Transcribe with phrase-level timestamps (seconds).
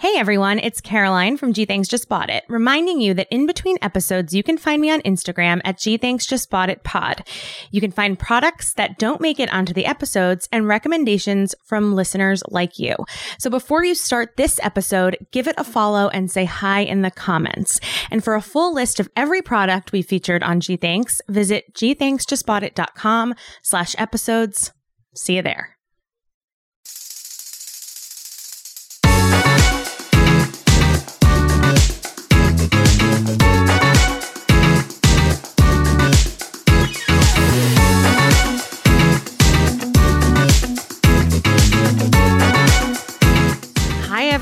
[0.00, 3.76] Hey everyone, it's Caroline from Gee Thanks Just Bought It, reminding you that in between
[3.82, 7.28] episodes, you can find me on Instagram at Gee Thanks Just Bought It Pod.
[7.70, 12.42] You can find products that don't make it onto the episodes and recommendations from listeners
[12.48, 12.96] like you.
[13.38, 17.10] So before you start this episode, give it a follow and say hi in the
[17.10, 17.78] comments.
[18.10, 23.34] And for a full list of every product we featured on Gee Thanks, visit geethanksjustboughtit.com
[23.60, 24.72] slash episodes.
[25.14, 25.76] See you there.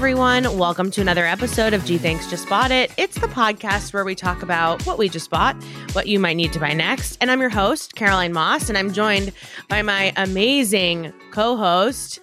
[0.08, 0.56] Everyone.
[0.56, 2.90] Welcome to another episode of Gee Thanks Just Bought It.
[2.96, 5.54] It's the podcast where we talk about what we just bought,
[5.92, 7.18] what you might need to buy next.
[7.20, 9.32] And I'm your host, Caroline Moss, and I'm joined
[9.68, 12.20] by my amazing co host,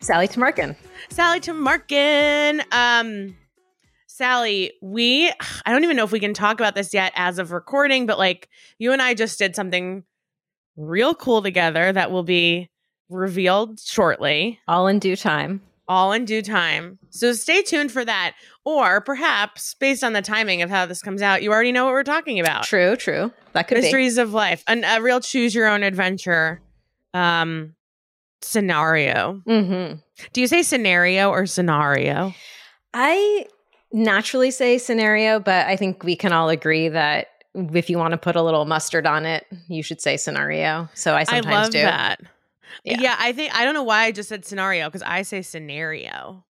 [0.00, 0.74] Sally Tamarkin.
[1.10, 2.64] Sally Tamarkin.
[2.72, 3.36] Um,
[4.06, 5.28] Sally, we,
[5.66, 8.16] I don't even know if we can talk about this yet as of recording, but
[8.16, 10.04] like you and I just did something
[10.78, 12.70] real cool together that will be
[13.10, 15.60] revealed shortly All in due time.
[15.92, 16.98] All in due time.
[17.10, 18.34] So stay tuned for that.
[18.64, 21.92] Or perhaps, based on the timing of how this comes out, you already know what
[21.92, 22.64] we're talking about.
[22.64, 23.30] True, true.
[23.52, 26.62] That could be Mysteries of life, An, a real choose your own adventure
[27.12, 27.74] um,
[28.40, 29.42] scenario.
[29.46, 29.98] Mm-hmm.
[30.32, 32.32] Do you say scenario or scenario?
[32.94, 33.46] I
[33.92, 38.18] naturally say scenario, but I think we can all agree that if you want to
[38.18, 40.88] put a little mustard on it, you should say scenario.
[40.94, 41.82] So I sometimes I love do.
[41.82, 42.20] that.
[42.84, 43.00] Yeah.
[43.00, 43.16] Yeah.
[43.18, 46.44] I think I don't know why I just said scenario because I say scenario.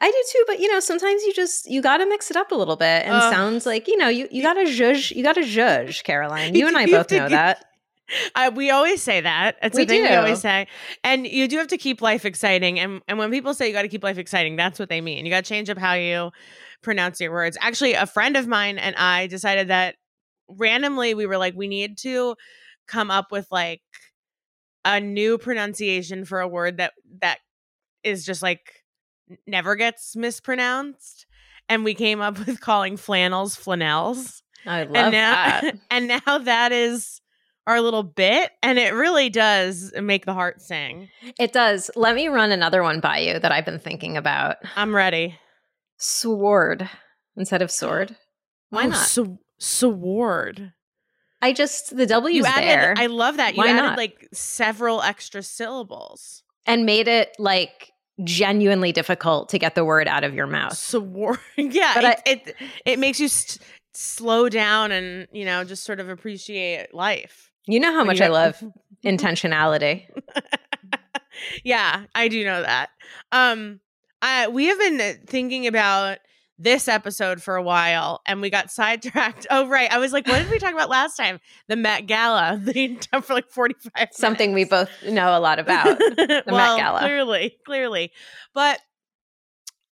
[0.00, 2.50] I do too, but you know, sometimes you just you got to mix it up
[2.50, 3.32] a little bit, and Ugh.
[3.32, 6.54] sounds like you know you you got to judge, you got to judge, Caroline.
[6.58, 7.64] You and I both know that.
[8.34, 9.56] I, we always say that.
[9.62, 10.66] It's We a thing we always say.
[11.04, 12.80] And you do have to keep life exciting.
[12.80, 15.24] And and when people say you got to keep life exciting, that's what they mean.
[15.26, 16.30] You got to change up how you
[16.82, 17.58] pronounce your words.
[17.60, 19.96] Actually, a friend of mine and I decided that
[20.48, 22.34] randomly we were like, we need to
[22.86, 23.82] come up with like
[24.96, 27.38] a new pronunciation for a word that that
[28.04, 28.84] is just like
[29.46, 31.26] never gets mispronounced.
[31.68, 35.74] And we came up with calling flannels flanels I love and now that.
[35.90, 37.20] and now that is
[37.66, 41.90] our little bit and it really does make the heart sing It does.
[41.94, 44.56] Let me run another one by you that I've been thinking about.
[44.74, 45.38] i'm ready
[45.98, 46.88] Sword
[47.36, 48.16] instead of sword.
[48.70, 49.06] Why Oh, not?
[49.06, 50.72] sw- sword
[51.40, 52.94] I just the W's you added there.
[52.96, 53.96] i love that you Why added not?
[53.98, 57.92] like several extra syllables and made it like
[58.24, 60.76] genuinely difficult to get the word out of your mouth.
[61.56, 66.00] yeah But it, it it makes you st- slow down and you know just sort
[66.00, 68.62] of appreciate life You know how much I love
[69.04, 70.06] intentionality.
[71.64, 72.90] yeah, I do know that.
[73.32, 73.80] Um,
[74.20, 76.18] I we have been thinking about
[76.58, 79.46] this episode for a while, and we got sidetracked.
[79.50, 79.90] Oh, right.
[79.90, 81.40] I was like, what did we talk about last time?
[81.68, 82.60] The Met Gala.
[82.68, 84.08] The for like forty five.
[84.12, 85.98] Something we both know a lot about.
[85.98, 87.00] the Met Gala.
[87.00, 88.12] Clearly, clearly,
[88.54, 88.80] but.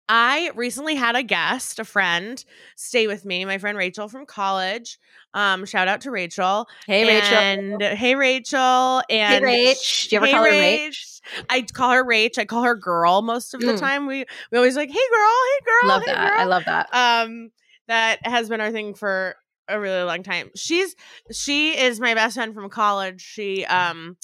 [0.08, 2.42] I recently had a guest, a friend,
[2.76, 3.44] stay with me.
[3.44, 4.98] My friend Rachel from college.
[5.34, 6.66] Um, shout out to Rachel.
[6.86, 7.38] Hey Rachel.
[7.38, 9.02] And hey Rachel.
[9.10, 10.08] And Rach.
[10.08, 11.20] Do you ever call her Rach?
[11.50, 12.38] I call her Rach.
[12.38, 13.80] I call her girl most of the Mm.
[13.80, 14.06] time.
[14.06, 15.88] We we always like, hey girl, hey girl.
[15.88, 16.30] love hey, that.
[16.30, 16.88] girl." I love that.
[16.94, 17.50] um
[17.88, 19.36] that has been our thing for
[19.68, 20.50] a really long time.
[20.54, 20.94] She's
[21.32, 23.20] she is my best friend from college.
[23.20, 24.16] She um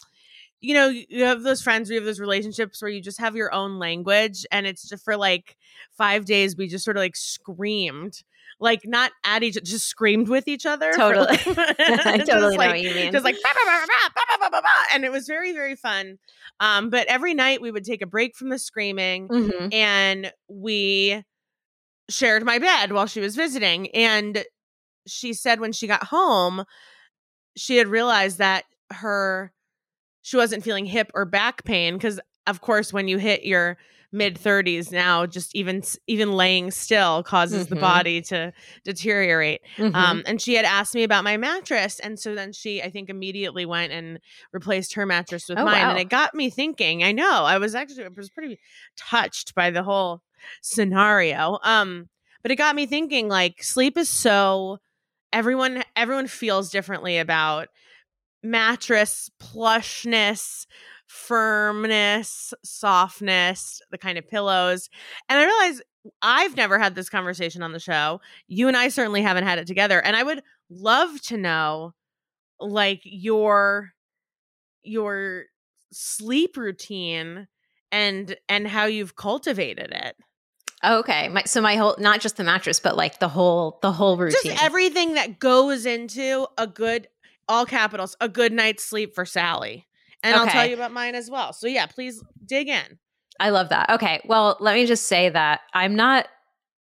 [0.62, 3.52] you know, you have those friends, you have those relationships where you just have your
[3.52, 4.46] own language.
[4.52, 5.56] And it's just for like
[5.98, 8.22] five days, we just sort of like screamed,
[8.60, 10.92] like not at each just screamed with each other.
[10.92, 11.26] Totally.
[11.26, 13.10] Like, I totally know like, what you mean.
[13.10, 13.36] Just like,
[14.94, 16.18] and it was very, very fun.
[16.60, 19.68] Um, but every night we would take a break from the screaming mm-hmm.
[19.72, 21.24] and we
[22.08, 23.90] shared my bed while she was visiting.
[23.90, 24.44] And
[25.08, 26.64] she said when she got home,
[27.56, 29.52] she had realized that her
[30.22, 33.78] she wasn't feeling hip or back pain because of course, when you hit your
[34.14, 37.74] mid 30s now just even even laying still causes mm-hmm.
[37.74, 38.52] the body to
[38.84, 39.94] deteriorate mm-hmm.
[39.94, 43.08] um, and she had asked me about my mattress and so then she i think
[43.08, 44.20] immediately went and
[44.52, 45.90] replaced her mattress with oh, mine wow.
[45.92, 48.58] and it got me thinking i know i was actually I was pretty
[48.98, 50.20] touched by the whole
[50.60, 52.10] scenario um
[52.42, 54.78] but it got me thinking like sleep is so
[55.32, 57.68] everyone everyone feels differently about
[58.42, 60.66] mattress plushness
[61.12, 64.88] firmness, softness, the kind of pillows.
[65.28, 65.82] And I realize
[66.22, 68.20] I've never had this conversation on the show.
[68.48, 70.00] You and I certainly haven't had it together.
[70.00, 71.92] And I would love to know
[72.58, 73.92] like your
[74.82, 75.44] your
[75.92, 77.46] sleep routine
[77.92, 80.16] and and how you've cultivated it.
[80.84, 81.28] okay.
[81.28, 84.52] My, so my whole not just the mattress but like the whole the whole routine.
[84.52, 87.06] Just everything that goes into a good
[87.48, 89.86] all capitals, a good night's sleep for Sally.
[90.22, 90.44] And okay.
[90.44, 91.52] I'll tell you about mine as well.
[91.52, 92.98] So yeah, please dig in.
[93.40, 93.90] I love that.
[93.90, 94.20] Okay.
[94.24, 96.28] Well, let me just say that I'm not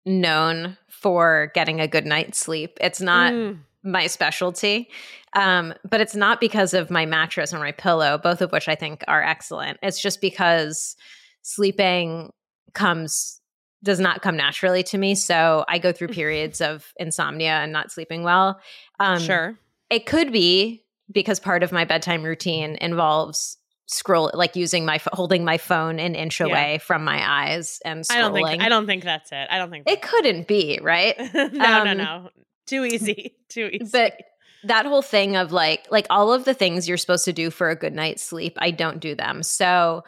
[0.04, 2.76] known for getting a good night's sleep.
[2.80, 3.58] It's not mm.
[3.82, 4.90] my specialty.
[5.34, 8.74] Um, but it's not because of my mattress or my pillow, both of which I
[8.74, 9.78] think are excellent.
[9.82, 10.96] It's just because
[11.42, 12.32] sleeping
[12.74, 13.40] comes
[13.82, 15.14] does not come naturally to me.
[15.14, 18.60] So I go through periods of insomnia and not sleeping well.
[18.98, 19.58] Um, sure.
[19.90, 25.44] It could be because part of my bedtime routine involves scroll like using my holding
[25.44, 26.46] my phone an inch yeah.
[26.46, 28.14] away from my eyes and scrolling.
[28.14, 29.46] I don't think I don't think that's it.
[29.50, 31.16] I don't think it couldn't be right.
[31.34, 31.52] no, um,
[31.84, 32.30] no, no,
[32.66, 33.90] too easy, too easy.
[33.92, 34.20] But
[34.64, 37.68] that whole thing of like like all of the things you're supposed to do for
[37.68, 39.42] a good night's sleep, I don't do them.
[39.42, 40.04] So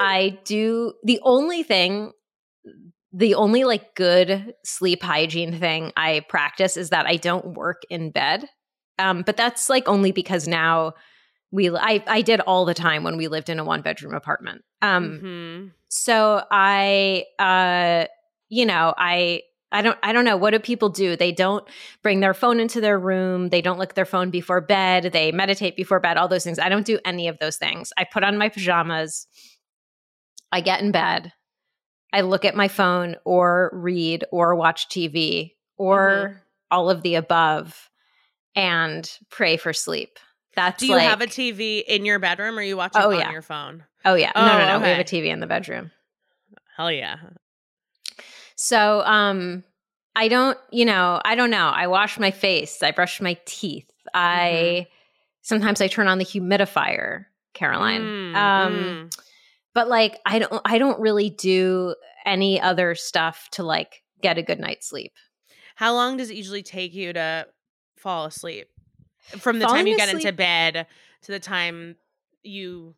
[0.00, 2.12] I do the only thing
[3.12, 8.10] the only like good sleep hygiene thing I practice is that I don't work in
[8.10, 8.48] bed.
[8.98, 10.94] Um, but that's like only because now
[11.52, 14.64] we I I did all the time when we lived in a one bedroom apartment.
[14.80, 15.68] Um, mm-hmm.
[15.88, 18.06] so I uh,
[18.48, 21.14] you know I I don't I don't know what do people do?
[21.14, 21.64] They don't
[22.02, 25.30] bring their phone into their room, they don't look at their phone before bed, they
[25.30, 26.58] meditate before bed, all those things.
[26.58, 27.92] I don't do any of those things.
[27.96, 29.26] I put on my pajamas.
[30.50, 31.32] I get in bed.
[32.12, 36.38] I look at my phone or read or watch TV or mm-hmm.
[36.70, 37.88] all of the above
[38.54, 40.18] and pray for sleep.
[40.54, 43.12] That's Do you like, have a TV in your bedroom or are you watching oh,
[43.12, 43.32] on yeah.
[43.32, 43.84] your phone?
[44.04, 44.32] Oh yeah.
[44.34, 44.76] Oh, no, no, no.
[44.76, 44.84] Okay.
[44.84, 45.90] We have a TV in the bedroom.
[46.76, 47.16] Hell yeah.
[48.56, 49.64] So, um
[50.14, 51.68] I don't, you know, I don't know.
[51.74, 53.90] I wash my face, I brush my teeth.
[54.08, 54.10] Mm-hmm.
[54.14, 54.86] I
[55.40, 58.02] sometimes I turn on the humidifier, Caroline.
[58.02, 59.18] Mm, um mm.
[59.74, 61.94] but like I don't I don't really do
[62.26, 65.12] any other stuff to like get a good night's sleep.
[65.76, 67.46] How long does it usually take you to
[68.02, 68.68] fall asleep
[69.38, 70.86] from the Falling time you get into bed
[71.22, 71.96] to the time
[72.42, 72.94] you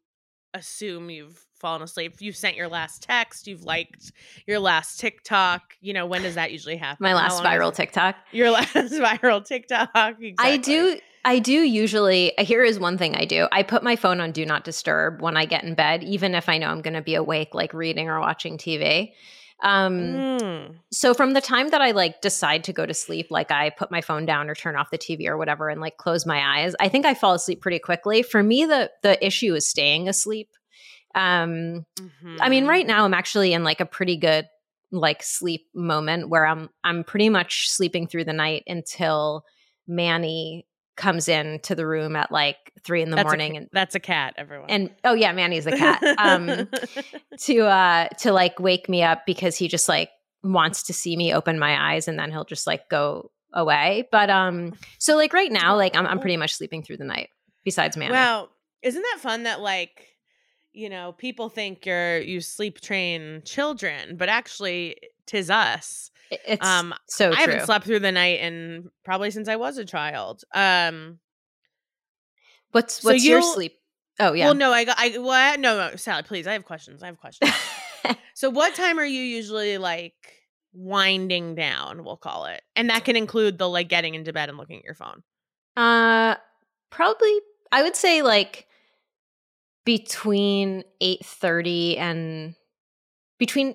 [0.55, 2.17] assume you've fallen asleep.
[2.21, 4.13] You've sent your last text, you've liked
[4.47, 5.63] your last TikTok.
[5.81, 7.03] You know, when does that usually happen?
[7.03, 8.17] My last viral TikTok.
[8.33, 9.91] Your last viral TikTok.
[9.95, 10.35] Exactly.
[10.39, 13.49] I do I do usually uh, here is one thing I do.
[13.51, 16.49] I put my phone on do not disturb when I get in bed, even if
[16.49, 19.13] I know I'm gonna be awake, like reading or watching TV.
[19.65, 20.75] Um, mm.
[20.93, 23.91] So from the time that I like decide to go to sleep, like I put
[23.91, 26.75] my phone down or turn off the TV or whatever, and like close my eyes,
[26.79, 28.23] I think I fall asleep pretty quickly.
[28.23, 30.51] For me, the the issue is staying asleep.
[31.15, 32.37] Um, mm-hmm.
[32.41, 32.95] I mean, right mm-hmm.
[32.95, 34.47] now I'm actually in like a pretty good
[34.93, 39.45] like sleep moment where I'm I'm pretty much sleeping through the night until
[39.89, 43.69] Manny comes in to the room at like three in the that's morning a, and
[43.73, 44.71] that's a cat everyone.
[44.71, 46.69] and oh yeah manny's a cat um
[47.39, 50.11] to uh to like wake me up because he just like
[50.43, 54.07] wants to see me open my eyes and then he'll just like go away.
[54.11, 57.31] But um so like right now like i'm, I'm pretty much sleeping through the night
[57.65, 58.13] besides manny.
[58.13, 58.49] Wow
[58.85, 60.07] isn't that fun that like
[60.73, 64.97] you know people think you're you sleep train children but actually
[65.27, 69.57] tis us it's um, so I haven't slept through the night and probably since I
[69.57, 70.43] was a child.
[70.55, 71.19] Um,
[72.73, 73.79] what's what's so your sleep?
[74.21, 74.47] Oh yeah.
[74.47, 75.61] Well, no, I got I what?
[75.61, 76.47] No, no, Sally, please.
[76.47, 77.03] I have questions.
[77.03, 77.53] I have questions.
[78.35, 80.15] so, what time are you usually like
[80.73, 82.05] winding down?
[82.05, 84.85] We'll call it, and that can include the like getting into bed and looking at
[84.85, 85.23] your phone.
[85.77, 86.37] Uh,
[86.91, 87.39] probably.
[87.73, 88.69] I would say like
[89.85, 92.55] between eight thirty and
[93.39, 93.75] between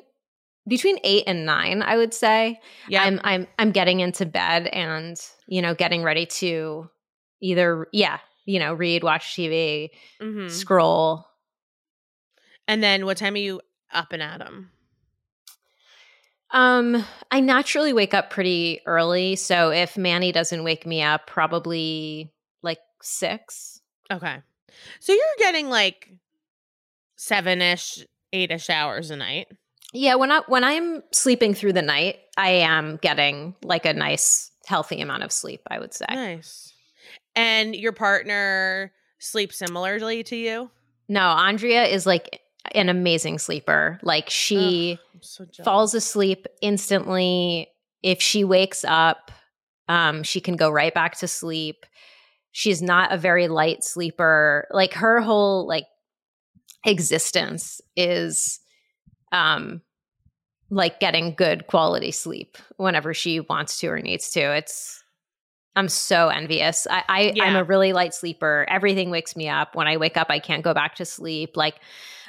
[0.70, 2.62] between eight and nine, I would say.
[2.88, 3.04] Yeah.
[3.04, 6.90] I'm I'm I'm getting into bed and, you know, getting ready to
[7.42, 9.90] either yeah, you know, read, watch TV,
[10.22, 10.48] mm-hmm.
[10.48, 11.26] scroll.
[12.68, 13.62] And then what time are you
[13.92, 14.72] up and at them?
[16.52, 22.34] Um, I naturally wake up pretty early, so if Manny doesn't wake me up, probably
[22.64, 23.82] like six.
[24.12, 24.38] Okay,
[25.00, 26.10] so you're getting like
[27.18, 29.48] seven ish, eight ish hours a night.
[29.94, 34.52] Yeah, when I when I'm sleeping through the night, I am getting like a nice
[34.66, 36.06] healthy amount of sleep, I would say.
[36.10, 36.74] Nice.
[37.36, 40.70] And your partner sleeps similarly to you?
[41.08, 42.42] No, Andrea is like
[42.76, 44.00] an amazing sleeper.
[44.04, 47.68] Like she Ugh, so falls asleep instantly.
[48.04, 49.32] If she wakes up,
[49.88, 51.86] um, she can go right back to sleep.
[52.52, 54.68] She's not a very light sleeper.
[54.72, 55.86] Like her whole like
[56.86, 58.60] existence is
[59.32, 59.82] um
[60.70, 64.40] like getting good quality sleep whenever she wants to or needs to.
[64.40, 65.04] It's
[65.76, 66.88] I'm so envious.
[66.90, 67.44] I, I yeah.
[67.46, 68.66] I'm a really light sleeper.
[68.70, 69.76] Everything wakes me up.
[69.76, 71.56] When I wake up, I can't go back to sleep.
[71.56, 71.76] Like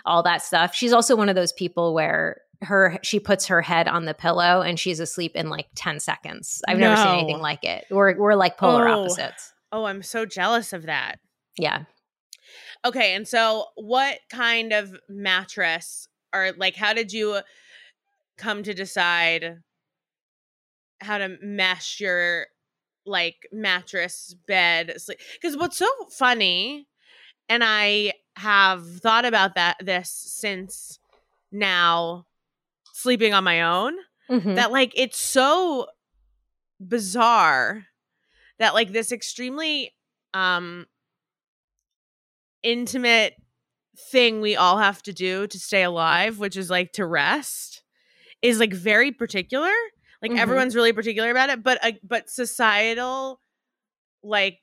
[0.04, 0.74] all that stuff.
[0.74, 4.60] She's also one of those people where her she puts her head on the pillow
[4.60, 6.62] and she's asleep in like 10 seconds.
[6.68, 6.90] I've no.
[6.90, 7.86] never seen anything like it.
[7.90, 9.00] We're we're like polar oh.
[9.00, 9.52] opposites.
[9.72, 11.20] Oh, I'm so jealous of that.
[11.58, 11.84] Yeah.
[12.84, 17.40] Okay, and so what kind of mattress or like how did you
[18.36, 19.58] come to decide
[21.00, 22.46] how to mesh your
[23.06, 24.94] like mattress bed
[25.34, 26.86] because what's so funny
[27.48, 30.98] and i have thought about that this since
[31.50, 32.26] now
[32.92, 33.94] sleeping on my own
[34.30, 34.54] mm-hmm.
[34.54, 35.86] that like it's so
[36.80, 37.86] bizarre
[38.58, 39.94] that like this extremely
[40.34, 40.86] um
[42.62, 43.34] intimate
[44.10, 47.80] thing we all have to do to stay alive which is like to rest
[48.42, 49.72] is like very particular.
[50.22, 50.40] Like mm-hmm.
[50.40, 53.40] everyone's really particular about it, but uh, but societal
[54.22, 54.60] like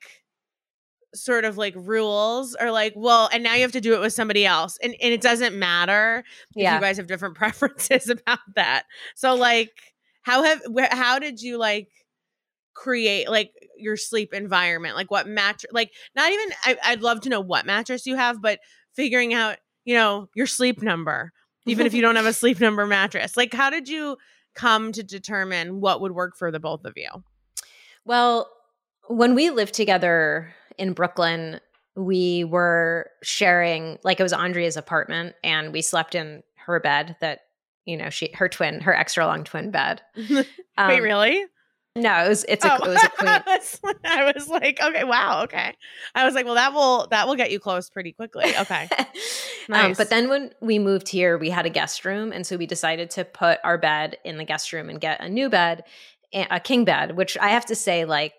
[1.14, 4.12] sort of like rules are like, well, and now you have to do it with
[4.12, 4.78] somebody else.
[4.82, 6.74] And and it doesn't matter yeah.
[6.74, 8.84] if you guys have different preferences about that.
[9.16, 9.72] So like
[10.22, 11.88] how have how did you like
[12.74, 14.94] create like your sleep environment?
[14.94, 18.40] Like what mattress like not even I, I'd love to know what mattress you have,
[18.40, 18.60] but
[18.98, 21.32] figuring out, you know, your sleep number
[21.68, 23.36] even if you don't have a sleep number mattress.
[23.36, 24.16] Like, how did you
[24.54, 27.08] come to determine what would work for the both of you?
[28.04, 28.50] Well,
[29.08, 31.60] when we lived together in Brooklyn,
[31.94, 37.40] we were sharing, like, it was Andrea's apartment, and we slept in her bed that,
[37.84, 40.02] you know, she, her twin, her extra long twin bed.
[40.76, 41.44] Um, Wait, really?
[42.00, 42.84] No, it was it's a oh.
[42.84, 43.08] it was a
[43.82, 43.94] queen.
[44.04, 45.74] I was like, okay, wow, okay.
[46.14, 48.44] I was like, well, that will that will get you close pretty quickly.
[48.60, 48.88] Okay.
[48.90, 49.18] nice.
[49.88, 52.66] Um, but then when we moved here, we had a guest room, and so we
[52.66, 55.84] decided to put our bed in the guest room and get a new bed,
[56.32, 58.32] a king bed, which I have to say, like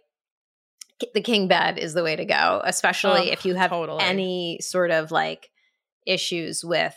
[1.13, 4.03] the king bed is the way to go, especially oh, if you have totally.
[4.03, 5.49] any sort of like
[6.05, 6.95] issues with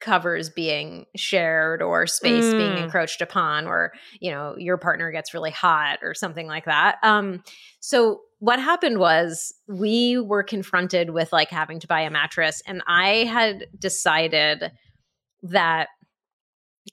[0.00, 2.56] covers being shared or space mm.
[2.56, 6.96] being encroached upon or you know your partner gets really hot or something like that
[7.02, 7.42] um
[7.80, 12.82] so what happened was we were confronted with like having to buy a mattress and
[12.86, 14.72] i had decided
[15.42, 15.88] that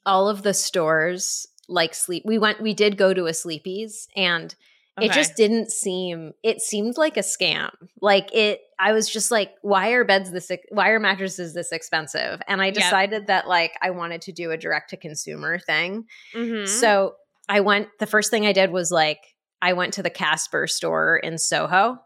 [0.04, 4.54] all of the stores like sleep we went we did go to a Sleepy's and
[4.98, 5.06] Okay.
[5.06, 7.70] It just didn't seem it seemed like a scam.
[8.00, 12.40] Like it I was just like why are beds this why are mattresses this expensive?
[12.46, 13.26] And I decided yep.
[13.28, 16.04] that like I wanted to do a direct to consumer thing.
[16.34, 16.66] Mm-hmm.
[16.66, 17.14] So
[17.48, 19.20] I went the first thing I did was like
[19.62, 21.98] I went to the Casper store in Soho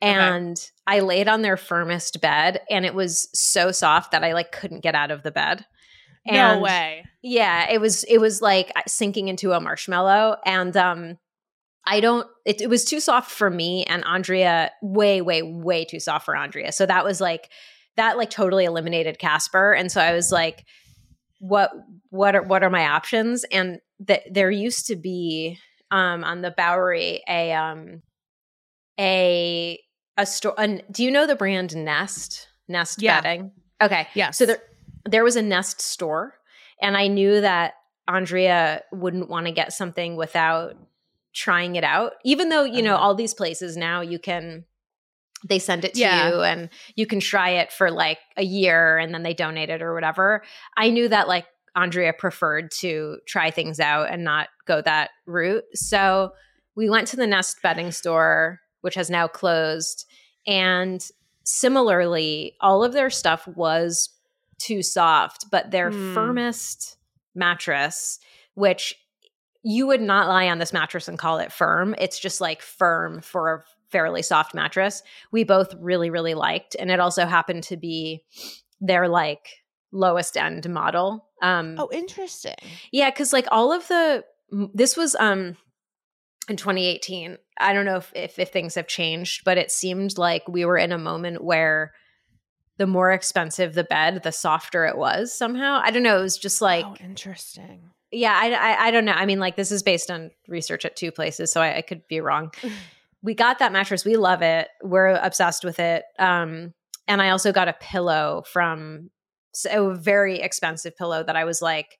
[0.00, 0.98] and okay.
[0.98, 4.82] I laid on their firmest bed and it was so soft that I like couldn't
[4.82, 5.64] get out of the bed.
[6.26, 7.04] And no way.
[7.22, 11.18] Yeah, it was it was like sinking into a marshmallow and um
[11.86, 16.00] I don't, it, it, was too soft for me and Andrea, way, way, way too
[16.00, 16.72] soft for Andrea.
[16.72, 17.50] So that was like,
[17.96, 19.72] that like totally eliminated Casper.
[19.72, 20.64] And so I was like,
[21.40, 21.70] what,
[22.10, 23.44] what are, what are my options?
[23.44, 25.58] And that there used to be,
[25.90, 28.02] um, on the Bowery, a, um,
[28.98, 29.78] a,
[30.16, 30.54] a store.
[30.90, 32.48] do you know the brand Nest?
[32.66, 33.20] Nest yeah.
[33.20, 33.52] bedding?
[33.82, 34.08] Okay.
[34.14, 34.30] Yeah.
[34.30, 34.58] So there,
[35.04, 36.34] there was a Nest store
[36.80, 37.74] and I knew that
[38.08, 40.76] Andrea wouldn't want to get something without
[41.34, 43.04] trying it out even though you know uh-huh.
[43.04, 44.64] all these places now you can
[45.46, 46.28] they send it to yeah.
[46.28, 49.82] you and you can try it for like a year and then they donate it
[49.82, 50.42] or whatever
[50.76, 55.64] i knew that like andrea preferred to try things out and not go that route
[55.74, 56.32] so
[56.76, 60.06] we went to the nest bedding store which has now closed
[60.46, 61.08] and
[61.42, 64.08] similarly all of their stuff was
[64.58, 66.14] too soft but their mm.
[66.14, 66.96] firmest
[67.34, 68.20] mattress
[68.54, 68.94] which
[69.64, 71.94] you would not lie on this mattress and call it firm.
[71.98, 75.02] It's just like firm for a fairly soft mattress.
[75.32, 76.76] We both really, really liked.
[76.78, 78.22] And it also happened to be
[78.80, 79.48] their like
[79.90, 81.26] lowest end model.
[81.40, 82.56] Um, oh, interesting.
[82.92, 84.24] Yeah, because like all of the
[84.74, 85.56] this was um
[86.48, 87.38] in 2018.
[87.58, 90.76] I don't know if, if if things have changed, but it seemed like we were
[90.76, 91.92] in a moment where
[92.76, 95.80] the more expensive the bed, the softer it was somehow.
[95.82, 96.18] I don't know.
[96.18, 97.90] It was just like oh, interesting.
[98.14, 99.12] Yeah, I, I, I don't know.
[99.12, 102.06] I mean, like this is based on research at two places, so I, I could
[102.08, 102.52] be wrong.
[103.22, 104.04] we got that mattress.
[104.04, 104.68] We love it.
[104.82, 106.04] We're obsessed with it.
[106.18, 106.74] Um,
[107.08, 109.10] and I also got a pillow from
[109.52, 111.98] so a very expensive pillow that I was like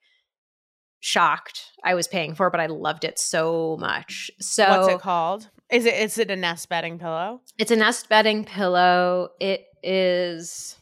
[1.01, 4.31] shocked I was paying for, but I loved it so much.
[4.41, 5.49] So what's it called?
[5.71, 7.41] Is it is it a nest bedding pillow?
[7.59, 9.29] It's a nest bedding pillow.
[9.41, 10.77] It is.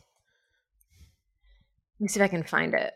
[1.99, 2.95] Let me see if I can find it.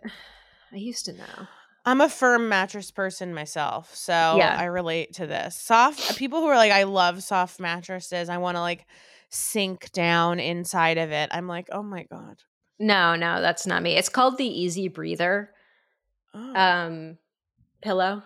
[0.73, 1.47] I used to know.
[1.87, 4.57] I'm a firm mattress person myself, so yeah.
[4.59, 5.57] I relate to this.
[5.57, 8.29] Soft people who are like, I love soft mattresses.
[8.29, 8.85] I want to like
[9.31, 11.31] sink down inside of it.
[11.33, 12.39] I'm like, oh my god.
[12.81, 13.95] No, no, that's not me.
[13.95, 15.51] It's called the Easy Breather
[16.35, 16.55] oh.
[16.57, 17.19] um
[17.81, 18.25] pillow.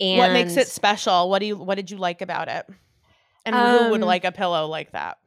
[0.00, 1.28] And what makes it special?
[1.28, 2.66] What do you what did you like about it?
[3.44, 5.18] And um, who would um like a pillow like that?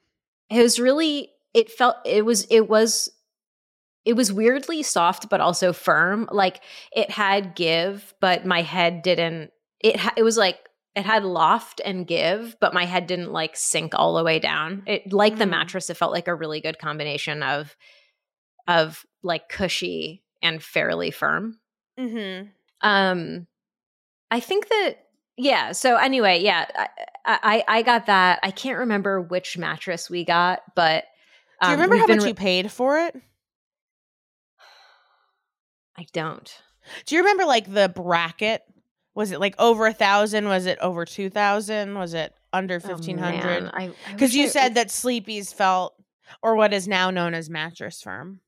[0.49, 3.11] It was really it felt it was it was
[4.05, 6.27] it was weirdly soft but also firm.
[6.31, 10.57] Like it had give, but my head didn't it ha- it was like
[10.95, 14.83] it had loft and give, but my head didn't like sink all the way down.
[14.85, 15.39] It like mm.
[15.39, 17.75] the mattress, it felt like a really good combination of
[18.67, 21.59] of like cushy and fairly firm.
[21.99, 22.47] Mm-hmm.
[22.81, 23.47] Um,
[24.29, 24.95] I think that
[25.37, 25.71] yeah.
[25.71, 26.87] So anyway, yeah, I,
[27.25, 28.39] I, I got that.
[28.43, 31.05] I can't remember which mattress we got, but
[31.61, 33.15] um, do you um, remember how much re- you paid for it?
[35.97, 36.51] I don't.
[37.05, 38.63] Do you remember like the bracket?
[39.13, 40.47] Was it like over a thousand?
[40.47, 41.97] Was it over two thousand?
[41.97, 43.71] Was it under oh, fifteen hundred?
[44.11, 45.95] Because you I, said I, that Sleepy's felt,
[46.41, 48.39] or what is now known as Mattress Firm.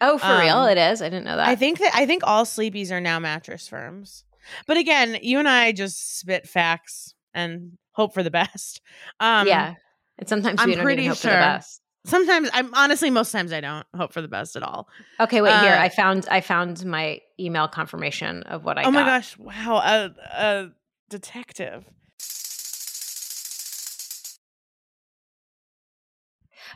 [0.00, 0.64] Oh, for um, real?
[0.66, 1.00] It is.
[1.00, 1.48] I didn't know that.
[1.48, 4.24] I think that I think all sleepies are now mattress firms.
[4.66, 8.80] But again, you and I just spit facts and hope for the best.
[9.20, 9.74] Um, yeah,
[10.18, 11.60] and sometimes I'm we don't pretty sure.
[12.04, 12.28] For the best.
[12.28, 14.88] Sometimes I'm honestly most times I don't hope for the best at all.
[15.20, 15.74] Okay, wait uh, here.
[15.74, 18.82] I found I found my email confirmation of what I.
[18.82, 18.92] Oh got.
[18.92, 19.38] my gosh!
[19.38, 20.70] Wow, a, a
[21.08, 21.84] detective.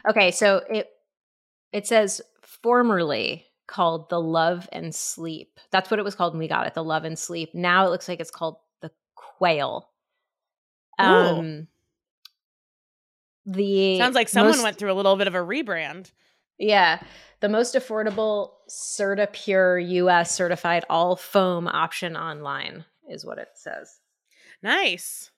[0.09, 0.89] Okay, so it
[1.73, 5.59] it says formerly called the Love and Sleep.
[5.73, 7.55] That's what it was called when we got it, the Love and Sleep.
[7.55, 9.89] Now it looks like it's called the Quail.
[10.99, 11.67] Um
[13.47, 16.11] the Sounds like someone most, went through a little bit of a rebrand.
[16.59, 17.01] Yeah.
[17.41, 24.01] The most affordable CertiPUR-US certified all foam option online is what it says.
[24.63, 25.31] Nice.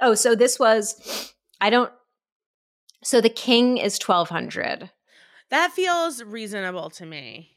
[0.00, 1.92] Oh, so this was I don't
[3.04, 4.90] so the king is 1200
[5.52, 7.50] that feels reasonable to me.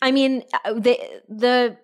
[0.00, 0.98] I mean, uh, the
[1.28, 1.76] the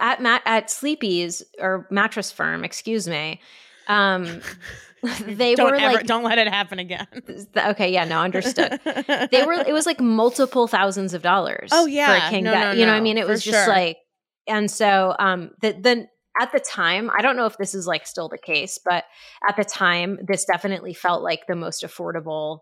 [0.00, 3.40] at mat at Sleepy's or mattress firm, excuse me.
[3.86, 4.40] Um,
[5.20, 7.06] they don't were ever, like, don't let it happen again.
[7.56, 8.80] Okay, yeah, no, understood.
[8.84, 9.52] they were.
[9.52, 11.70] It was like multiple thousands of dollars.
[11.72, 12.60] Oh yeah, for a king no, bed.
[12.60, 13.68] No, you know, what I mean, it was just sure.
[13.68, 13.98] like,
[14.46, 16.06] and so um, the the
[16.40, 19.04] at the time, I don't know if this is like still the case, but
[19.48, 22.60] at the time, this definitely felt like the most affordable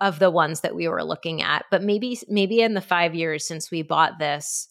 [0.00, 3.46] of the ones that we were looking at but maybe maybe in the 5 years
[3.46, 4.68] since we bought this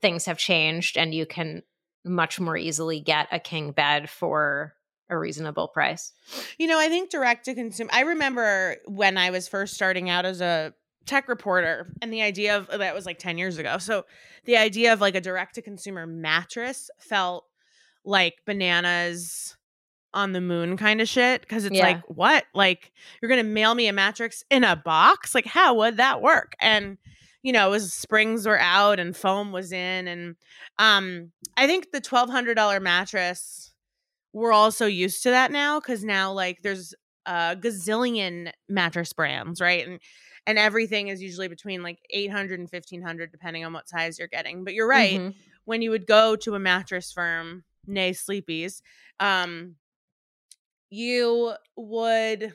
[0.00, 1.62] things have changed and you can
[2.04, 4.75] much more easily get a king bed for
[5.08, 6.12] a reasonable price.
[6.58, 10.24] You know, I think direct to consumer I remember when I was first starting out
[10.24, 13.78] as a tech reporter and the idea of that was like 10 years ago.
[13.78, 14.04] So
[14.44, 17.44] the idea of like a direct to consumer mattress felt
[18.04, 19.56] like bananas
[20.14, 21.86] on the moon kind of shit because it's yeah.
[21.86, 22.90] like what like
[23.20, 26.96] you're gonna mail me a mattress in a box like how would that work and
[27.42, 30.36] you know it was springs were out and foam was in and
[30.78, 33.74] um i think the $1200 mattress
[34.36, 36.94] we're also used to that now because now like there's
[37.24, 39.88] a gazillion mattress brands right?
[39.88, 39.98] And
[40.46, 44.62] and everything is usually between like 800 and 1500 depending on what size you're getting.
[44.62, 45.30] But you're right mm-hmm.
[45.64, 48.82] when you would go to a mattress firm nay Sleepy's
[49.20, 49.76] um
[50.90, 52.52] you would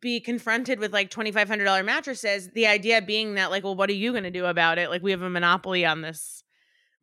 [0.00, 4.10] be confronted with like $2500 mattresses the idea being that like well what are you
[4.10, 4.90] going to do about it?
[4.90, 6.42] Like we have a monopoly on this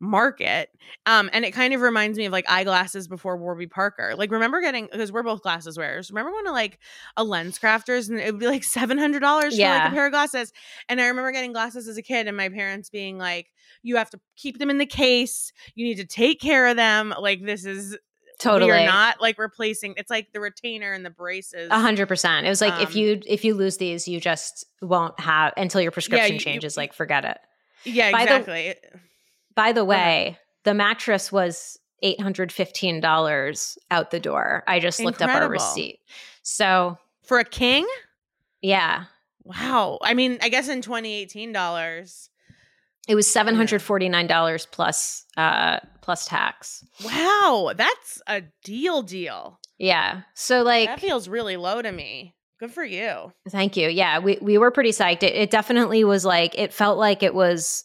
[0.00, 0.68] market
[1.06, 4.60] um and it kind of reminds me of like eyeglasses before warby parker like remember
[4.60, 6.78] getting because we're both glasses wearers remember to like
[7.16, 9.78] a LensCrafters and it would be like $700 yeah.
[9.78, 10.52] for like a pair of glasses
[10.88, 13.52] and i remember getting glasses as a kid and my parents being like
[13.82, 17.14] you have to keep them in the case you need to take care of them
[17.18, 17.96] like this is
[18.38, 18.70] Totally.
[18.72, 21.70] Are not like replacing it's like the retainer and the braces.
[21.70, 22.46] A hundred percent.
[22.46, 25.80] It was like um, if you if you lose these, you just won't have until
[25.80, 27.38] your prescription yeah, you, changes, you, like forget it.
[27.84, 28.74] Yeah, by exactly.
[28.82, 28.98] The,
[29.54, 34.62] by the way, the mattress was eight hundred fifteen dollars out the door.
[34.66, 35.26] I just Incredible.
[35.26, 36.00] looked up our receipt.
[36.42, 37.86] So for a king?
[38.60, 39.04] Yeah.
[39.44, 39.98] Wow.
[40.02, 42.30] I mean, I guess in 2018 dollars.
[43.06, 46.84] It was seven hundred forty nine dollars plus uh plus tax.
[47.04, 49.60] Wow, that's a deal deal.
[49.78, 50.22] Yeah.
[50.34, 52.34] So like That feels really low to me.
[52.58, 53.32] Good for you.
[53.50, 53.88] Thank you.
[53.90, 55.22] Yeah, we we were pretty psyched.
[55.22, 57.84] It, it definitely was like it felt like it was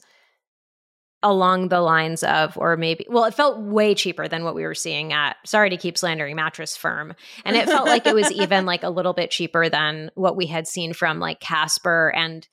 [1.21, 4.73] along the lines of or maybe well it felt way cheaper than what we were
[4.73, 8.65] seeing at sorry to keep slandering mattress firm and it felt like it was even
[8.65, 12.47] like a little bit cheaper than what we had seen from like casper and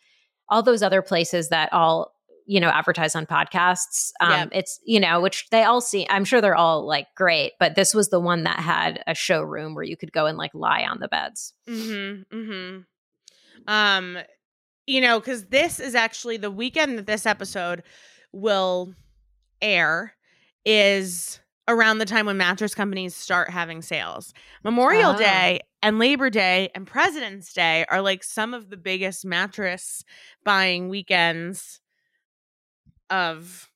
[0.49, 2.13] all those other places that all
[2.45, 4.49] you know advertise on podcasts um Yep.
[4.53, 7.95] it's you know which they all see i'm sure they're all like great but this
[7.95, 10.99] was the one that had a showroom where you could go and like lie on
[10.99, 12.37] the beds Mm-hmm.
[12.37, 12.79] Mm-hmm.
[13.69, 14.19] Um,
[14.87, 17.83] you know, because this is actually the weekend that this episode
[18.33, 18.95] will
[19.61, 20.15] air
[20.65, 24.33] is around the time when mattress companies start having sales.
[24.63, 25.19] Memorial Oh.
[25.19, 30.05] Day and Labor Day and President's Day are like some of the biggest mattress
[30.45, 31.81] buying weekends
[33.11, 33.71] of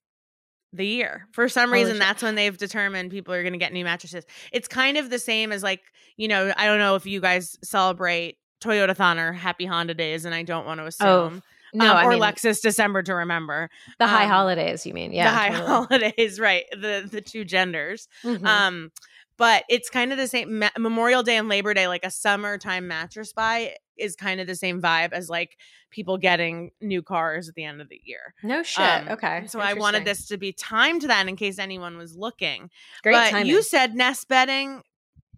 [0.72, 1.26] the year.
[1.32, 2.00] For some Holy reason, shit.
[2.00, 4.24] that's when they've determined people are going to get new mattresses.
[4.52, 5.82] It's kind of the same as like,
[6.16, 10.34] you know, I don't know if you guys celebrate Toyotathon or Happy Honda Days, and
[10.34, 11.42] I don't want to oh, assume.
[11.74, 13.70] No Um, I or mean, Lexus December to remember.
[13.98, 15.66] the high um, holidays you mean yeah the high totally.
[15.68, 16.64] holidays, right?
[16.72, 18.08] The the two genders.
[18.24, 18.44] Mhm.
[18.46, 18.92] Um,
[19.36, 20.58] but it's kind of the same.
[20.58, 24.54] Ma- Memorial Day and Labor Day, like a summertime mattress buy, is kind of the
[24.54, 25.56] same vibe as like
[25.90, 28.34] people getting new cars at the end of the year.
[28.42, 31.58] no shit Um, okay So I wanted this to be timed to that in case
[31.58, 32.70] anyone was looking.
[33.02, 33.46] great but timing.
[33.46, 34.82] you said nest bedding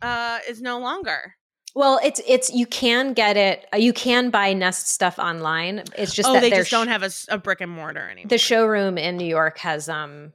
[0.02, 1.36] uh, is no longer.
[1.74, 6.28] Well it's it's you can get it you can buy nest stuff online it's just
[6.28, 8.28] oh, that they just don't sh- have a, brick and mortar anymore.
[8.28, 10.32] the showroom in new york has um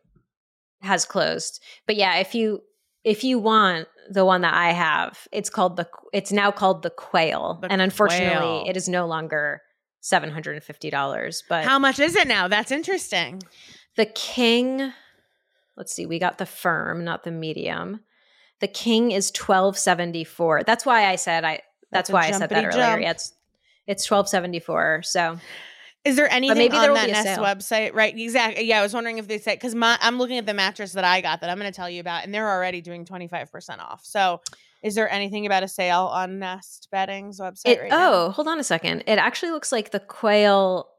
[0.81, 2.61] has closed but yeah if you
[3.03, 6.89] if you want the one that i have it's called the it's now called the
[6.89, 8.65] quail The and unfortunately Quail.
[8.67, 9.61] it is no longer
[10.03, 12.47] $750 but How much is it now?
[12.47, 13.43] That's interesting.
[13.95, 14.93] The king,
[15.75, 18.01] let's see, we got the firm, not the medium.
[18.59, 20.63] The king is twelve seventy four.
[20.63, 21.61] That's why I said I.
[21.91, 22.71] That's That's, why I said that earlier.
[22.71, 23.01] jump.
[23.01, 23.33] Yeah, it's
[23.85, 25.01] it's twelve seventy four.
[25.03, 25.37] So
[26.03, 27.43] Is there anything maybe on that Nest sale.
[27.43, 27.93] website?
[27.93, 28.65] Right, exactly.
[28.65, 31.03] Yeah, I was wondering if they said because my I'm looking at the mattress that
[31.03, 33.81] I got that I'm going to tell you about, and they're already doing 25 percent
[33.81, 34.03] off.
[34.03, 34.41] So,
[34.83, 37.67] is there anything about a sale on Nest Bedding's website?
[37.67, 37.81] it.
[37.81, 38.11] right now?
[38.13, 39.03] oh, hold on a second.
[39.07, 40.89] It actually looks like the quail.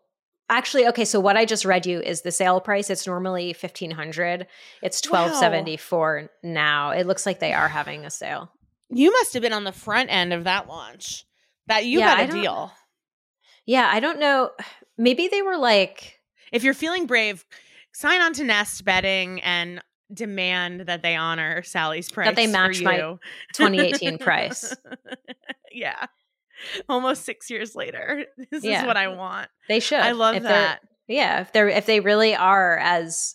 [0.51, 1.05] Actually, okay.
[1.05, 2.89] So what I just read you is the sale price.
[2.91, 4.47] It's normally fifteen hundred.
[4.83, 6.91] It's twelve seventy four now.
[6.93, 8.51] It looks like they are having a sale.
[8.91, 11.27] you must have been on the front end of that launch.
[11.67, 12.73] That you Yeah, got a deal.
[13.67, 14.51] Yeah, I don't know.
[14.97, 16.19] Maybe they were like
[16.51, 17.45] If you're feeling brave,
[17.93, 19.83] sign on to Nest Bedding and
[20.15, 22.29] demand that they honor Sally's price.
[22.29, 22.97] That they match my
[23.53, 24.75] 2018 price.
[25.73, 26.07] yeah.
[26.89, 28.25] Almost six years later.
[28.51, 28.81] This Yeah.
[28.83, 29.49] is what I want.
[29.69, 29.99] they should.
[30.01, 30.81] I love If that.
[31.07, 33.35] Yeah, if they're if they really are as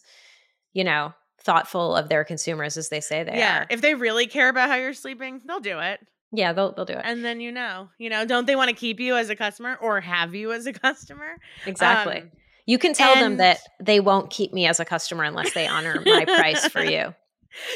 [0.74, 3.38] you know thoughtful of their consumers as they say they are.
[3.38, 3.60] yeah.
[3.62, 6.00] are, If they really care about how you're sleeping, they'll do it.
[6.32, 8.76] yeah, they'll they'll do it And then you know, you know, don't they want to
[8.76, 11.38] keep you as a customer or have you as a customer?
[11.66, 12.18] exactly.
[12.22, 12.32] Um,
[12.66, 16.02] you can tell them that they won't keep me as a customer unless they honor
[16.06, 17.14] my price for you.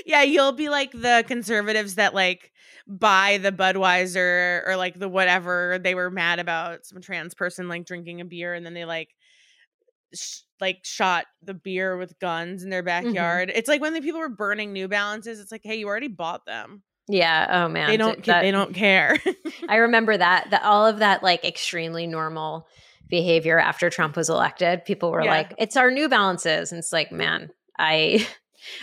[0.05, 2.51] yeah, you'll be like the conservatives that like
[2.87, 7.85] buy the Budweiser or like the whatever they were mad about some trans person like
[7.85, 9.09] drinking a beer and then they like
[10.13, 13.07] sh- like shot the beer with guns in their mm-hmm.
[13.07, 13.51] backyard.
[13.53, 15.39] It's like when the people were burning New Balances.
[15.39, 16.83] It's like, hey, you already bought them.
[17.07, 17.47] Yeah.
[17.49, 17.87] Oh man.
[17.87, 18.23] they don't.
[18.25, 19.17] That- they don't care.
[19.69, 22.67] I remember that that all of that like extremely normal
[23.07, 24.83] behavior after Trump was elected.
[24.85, 25.31] People were Yeah.
[25.31, 28.27] like, "It's our New Balances," and it's like, man, I.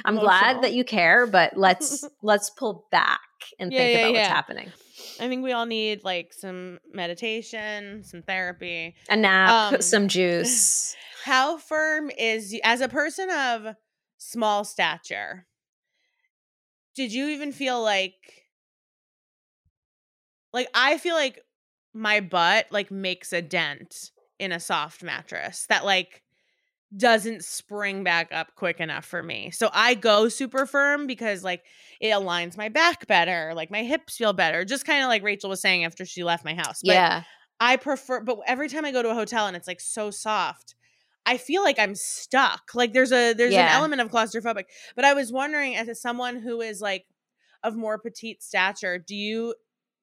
[0.04, 3.20] I'm glad that you care, but let's let's pull back
[3.58, 4.72] and Yeah, think yeah, about what's happening.
[5.20, 8.94] I think we all need like some meditation, some therapy.
[9.08, 10.96] A nap, Um, some juice.
[11.24, 13.76] How firm is as a person of
[14.18, 15.46] small stature?
[16.94, 18.14] Did you even feel like
[20.52, 21.40] like I feel like
[21.92, 26.23] my butt like makes a dent in a soft mattress that like
[26.96, 29.50] doesn't spring back up quick enough for me.
[29.50, 31.62] So I go super firm because like
[32.00, 34.64] it aligns my back better, like my hips feel better.
[34.64, 36.80] Just kind of like Rachel was saying after she left my house.
[36.84, 37.22] But yeah.
[37.60, 40.74] I prefer, but every time I go to a hotel and it's like so soft,
[41.26, 42.70] I feel like I'm stuck.
[42.74, 44.64] Like there's a there's an element of claustrophobic.
[44.94, 47.06] But I was wondering, as a, someone who is like
[47.62, 49.54] of more petite stature, do you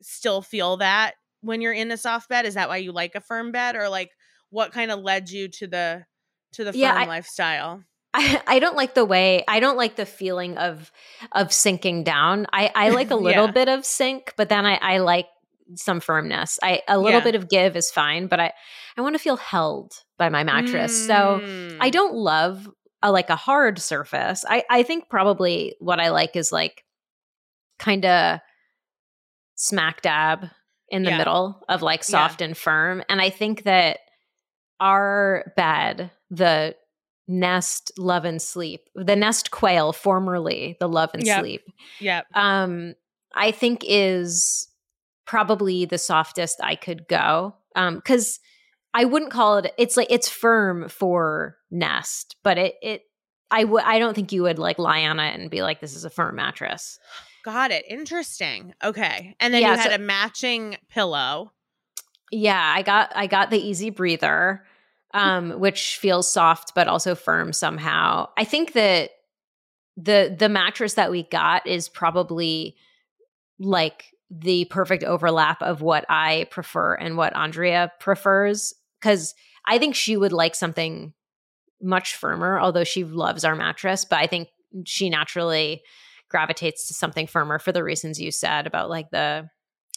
[0.02, 2.46] still feel that when you're in a soft bed?
[2.46, 4.12] Is that why you like a firm bed, or like
[4.50, 6.06] what kind of led you to the
[6.54, 7.84] to the firm Yeah, I- lifestyle?
[8.14, 10.92] I, I don't like the way I don't like the feeling of
[11.32, 12.46] of sinking down.
[12.52, 13.52] I, I like a little Yeah.
[13.52, 15.28] bit of sink, but then I, I like
[15.76, 16.60] some firmness.
[16.62, 17.24] I a little Yeah.
[17.24, 18.52] bit of give is fine, but I
[18.98, 21.08] I want to feel held by my mattress.
[21.08, 21.78] So Mm.
[21.80, 22.70] I don't love
[23.02, 24.44] a, like a hard surface.
[24.48, 26.84] I I think probably what I like is like
[27.80, 28.40] kind of
[29.56, 30.50] smack dab
[30.90, 31.18] in the Yeah.
[31.20, 33.02] middle of like soft and firm.
[33.08, 34.00] And I think that
[34.80, 36.76] our bed, the
[37.28, 41.40] Nest Love and Sleep, the Nest Quail, formerly the Love and Yep.
[41.40, 41.62] Sleep,
[42.00, 42.26] Yep.
[42.34, 42.96] um,
[43.36, 44.68] I think is
[45.26, 47.56] probably the softest I could go.
[47.76, 48.40] Um, because
[48.94, 53.04] I wouldn't call it it's like it's firm for Nest, but it it
[53.50, 55.96] I would I don't think you would like lie on it and be like, this
[55.96, 57.00] is a firm mattress.
[57.46, 57.86] Got it.
[57.88, 58.74] Interesting.
[58.84, 59.36] Okay.
[59.40, 61.52] And then Yeah, you had so- a matching pillow.
[62.32, 64.66] Yeah, I got I got the easy breather,
[65.14, 68.30] um, which feels soft but also firm somehow.
[68.38, 69.12] I think that
[69.98, 72.76] the the mattress that we got is probably
[73.60, 79.94] like the perfect overlap of what I prefer and what Andrea prefers because I think
[79.96, 81.14] she would like something
[81.82, 84.48] much firmer, although she loves our mattress, but I think
[84.86, 85.82] she naturally
[86.30, 89.50] gravitates to something firmer for the reasons you said about like the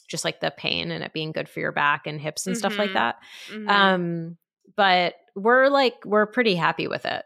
[0.09, 2.77] just like the pain and it being good for your back and hips and stuff
[2.79, 2.94] like Mhm.
[2.94, 3.16] that.
[3.50, 3.70] Mhm.
[3.70, 4.37] Um
[4.77, 7.24] but we're like we're pretty happy with it.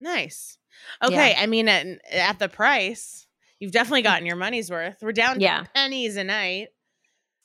[0.00, 0.58] nice.
[1.02, 1.34] Okay.
[1.36, 3.26] I mean, at, at the price,
[3.58, 4.04] you've definitely Mm.
[4.04, 4.98] gotten your money's worth.
[5.00, 5.62] We're down Yeah.
[5.62, 6.68] to pennies a night.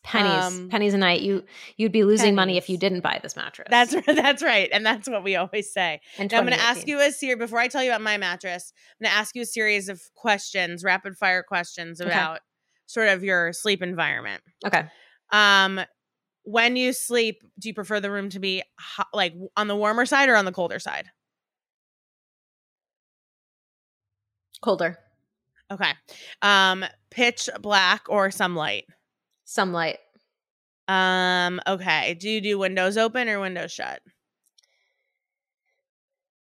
[0.04, 1.22] Pennies, Um, pennies a night.
[1.22, 1.46] You
[1.78, 3.68] you'd be losing money if you didn't buy this mattress.
[3.70, 6.02] That's that's right, and that's what we always say.
[6.18, 8.74] Now, I'm going to ask you a series before I tell you about my mattress.
[9.00, 12.10] I'm going to ask you a series of questions, rapid fire questions Okay.
[12.10, 12.40] about
[12.88, 14.42] sort of your sleep environment.
[14.66, 14.86] Okay.
[15.32, 15.80] Um,
[16.44, 20.06] when you sleep, do you prefer the room to be hot, like on the warmer
[20.06, 21.10] side or on the colder side?
[24.62, 24.98] Colder.
[25.72, 25.92] Okay.
[26.42, 28.86] Um, pitch black or some light?
[29.46, 29.98] Some light.
[30.88, 32.16] Um, okay.
[32.16, 34.02] Do you do windows open or windows shut?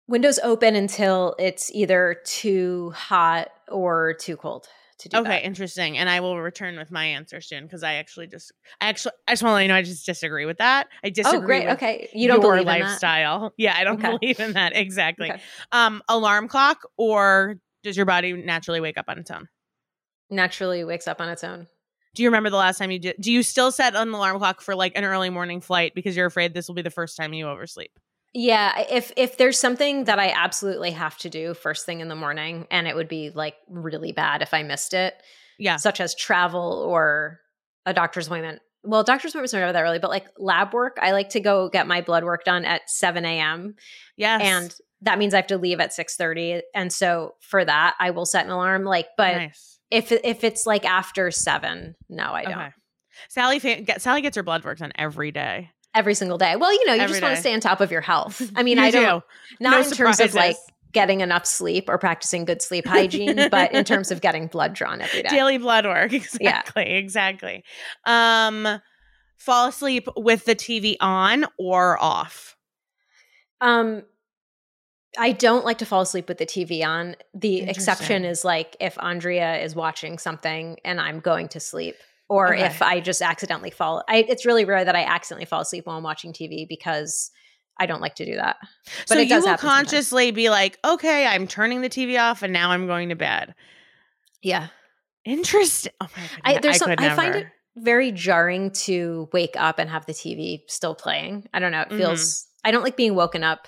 [0.08, 4.68] Windows open until it's either too hot or too cold
[5.00, 5.46] to do Okay, that.
[5.46, 5.98] interesting.
[5.98, 9.34] And I will return with my answer soon because I actually just, I actually, I
[9.34, 10.88] just want to let you know I just disagree with that.
[11.04, 11.38] I disagree.
[11.40, 11.66] Oh, great.
[11.68, 12.10] with Okay.
[12.14, 12.80] You don't your believe in that?
[12.86, 13.54] lifestyle.
[13.58, 14.18] Yeah, I don't Okay.
[14.18, 15.32] believe in that exactly.
[15.32, 15.42] Okay.
[15.72, 19.48] Um, alarm clock or does your body naturally wake up on its own?
[20.30, 21.68] Naturally wakes up on its own.
[22.16, 23.16] Do you remember the last time you did?
[23.20, 26.26] Do you still set an alarm clock for like an early morning flight because you're
[26.26, 27.92] afraid this will be the first time you oversleep?
[28.38, 32.16] Yeah, if if there's something that I absolutely have to do first thing in the
[32.18, 35.14] morning and it would be like really bad if I missed it,
[35.58, 35.78] Yeah.
[35.78, 37.40] such as travel or
[37.86, 38.62] a doctor's appointment.
[38.84, 41.70] Well, doctor's appointments are never that early, but like lab work, I like to go
[41.70, 43.76] get my blood work done at 7 a.m.
[44.18, 44.42] Yes.
[44.44, 46.62] and that means I have to leave at 6:30.
[46.74, 48.84] And so for that, I will set an alarm.
[48.84, 49.80] Like, but nice.
[49.92, 52.54] if if it's like after seven, no, I don't.
[52.54, 52.70] Okay.
[53.30, 53.60] Sally
[53.98, 55.72] Sally gets her blood work done every day.
[55.96, 56.56] Every single day.
[56.58, 58.42] Well, you know, you Every just want to stay on top of your health.
[58.56, 59.26] I mean, You I don't do.
[59.62, 60.58] not No in terms of like
[60.92, 65.02] getting enough sleep or practicing good sleep hygiene, but in terms of getting blood drawn
[65.02, 65.30] every day.
[65.30, 66.12] daily blood work.
[66.14, 66.84] Exactly.
[66.96, 67.64] Exactly.
[68.06, 68.82] Um,
[69.38, 72.56] fall asleep with the TV on or off.
[73.62, 74.04] Um,
[75.18, 77.16] I don't like to fall asleep with the TV on.
[77.34, 81.96] The exception is like if Andrea is watching something and I'm going to sleep,
[82.30, 82.66] or Okay.
[82.66, 84.04] if I just accidentally fall.
[84.10, 87.32] I, it's really rare that I accidentally fall asleep while I'm watching TV because
[87.80, 88.58] I don't like to do that.
[89.08, 89.90] But so it you will happen sometimes.
[89.90, 93.54] consciously be like, okay, I'm turning the TV off and now I'm going to bed.
[94.42, 94.68] Yeah,
[95.26, 95.92] Interesting.
[96.00, 99.90] Oh my I, there's I, some, I find it very jarring to wake up and
[99.90, 101.48] have the TV still playing.
[101.54, 101.82] I don't know.
[101.82, 101.98] It Mm-hmm.
[101.98, 102.48] feels.
[102.64, 103.68] I don't like being woken up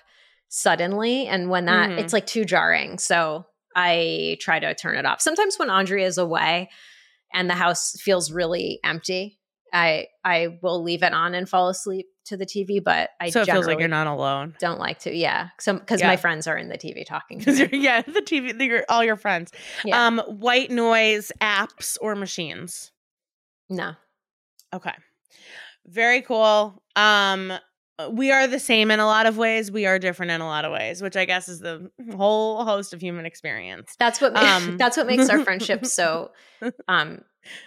[0.50, 2.00] suddenly, and when that Mhm.
[2.00, 3.00] it's like too jarring.
[3.00, 5.20] So I try to turn it off.
[5.22, 6.70] Sometimes when Andrea is away
[7.34, 9.40] and the house feels really empty,
[9.74, 12.84] I I will leave it on and fall asleep to the TV.
[12.84, 14.56] But I so it feels like you're not alone.
[14.60, 15.14] don't like to.
[15.16, 16.08] Yeah, So because Yeah.
[16.08, 17.40] my friends are in the TV talking.
[17.40, 17.68] To Because me.
[17.72, 19.52] you're yeah, the TV, the, all your friends.
[19.86, 20.06] Yeah.
[20.08, 22.92] Um, white noise apps or machines.
[23.70, 23.94] No,
[24.74, 24.94] Okay.
[25.86, 26.82] Very cool.
[26.96, 27.54] Um
[28.12, 29.72] we are the same in a lot of ways.
[29.72, 32.94] We are different in a lot of ways, which I guess is the whole host
[32.94, 33.96] of human experience.
[33.98, 36.32] that's what Um, that's what makes our friendship so
[36.88, 37.22] um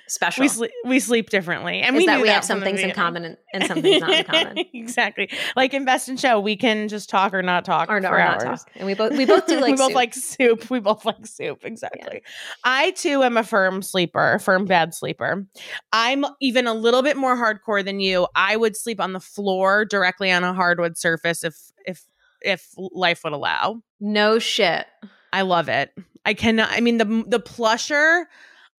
[0.07, 0.43] special.
[0.43, 1.81] We sleep we sleep differently.
[1.81, 4.01] And is we that we that have some things in common and, and some things
[4.01, 4.59] not in common.
[4.75, 5.31] exactly.
[5.57, 8.17] Like in Best in Show, we can just talk or not talk Or no, for
[8.17, 8.71] or not talk.
[8.77, 9.95] And we both we both do like we both soup.
[9.95, 10.71] like soup.
[10.71, 11.65] We both like soup.
[11.65, 12.23] Exactly.
[12.65, 15.47] I too am a firm sleeper, firm bad sleeper.
[15.93, 18.27] I'm even a little bit more hardcore than you.
[18.35, 22.07] I would sleep on the floor directly on a hardwood surface if if
[22.43, 23.83] if life would allow.
[24.01, 24.87] no shit.
[25.33, 25.93] I love it.
[26.25, 26.71] I cannot.
[26.71, 28.29] I mean the the plusher.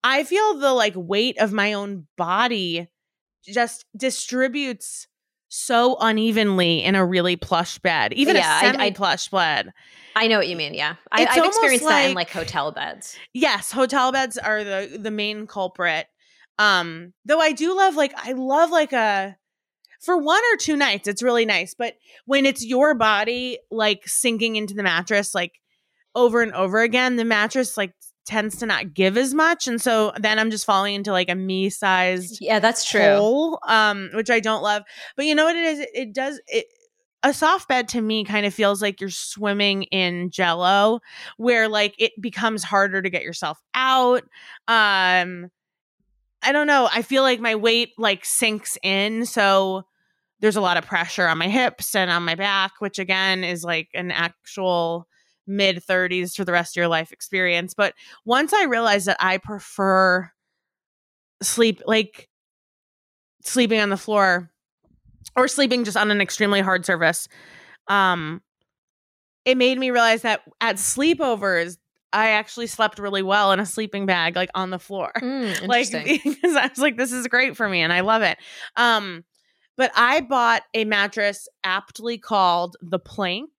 [0.04, 2.90] I feel the like weight of my own body
[3.46, 5.08] just distributes
[5.50, 9.74] so unevenly in a really plush bed, even Yeah, a semi plush bed.
[10.16, 10.74] I know what you mean.
[10.74, 13.18] Yeah, I, I've almost experienced that in like- like hotel beds.
[13.34, 16.08] Yes, hotel beds are the the main culprit.
[16.60, 19.36] Um, though I do love like I love like a
[20.02, 21.74] for one or two nights, it's really nice.
[21.74, 25.54] But when it's your body like sinking into the mattress like
[26.16, 27.94] over and over again, the mattress like
[28.26, 29.68] tends to not give as much.
[29.68, 33.02] And so then I'm just falling into like a me sized Yeah, that's true.
[33.02, 34.84] hole, um, which I don't love.
[35.16, 35.80] But you know what it is?
[35.80, 36.66] It, it does it.
[37.24, 41.02] A soft bed to me kind of feels like you're swimming in jello,
[41.38, 44.24] where like it becomes harder to get yourself out.
[44.68, 45.52] Um,
[46.42, 46.90] I don't know.
[46.92, 49.84] I feel like my weight like sinks in, so
[50.40, 53.64] there's a lot of pressure on my hips and on my back, which again is
[53.64, 55.08] like an actual
[55.48, 57.74] mid 30s for the rest of your life experience.
[57.74, 57.94] But
[58.26, 60.32] once I realized that I prefer
[61.42, 62.30] sleep like
[63.44, 64.52] sleeping on the floor
[65.36, 67.28] or sleeping just on an extremely hard surface
[67.88, 68.42] um
[69.46, 71.78] it made me realize that at sleepovers
[72.14, 75.92] i actually slept really well in a sleeping bag like on the floor Mm, like
[75.92, 78.38] because i was like this is great for me and i love it
[78.76, 79.24] um
[79.78, 83.50] but i bought a mattress aptly called the plank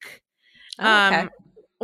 [0.78, 1.20] Oh, okay.
[1.22, 1.30] um,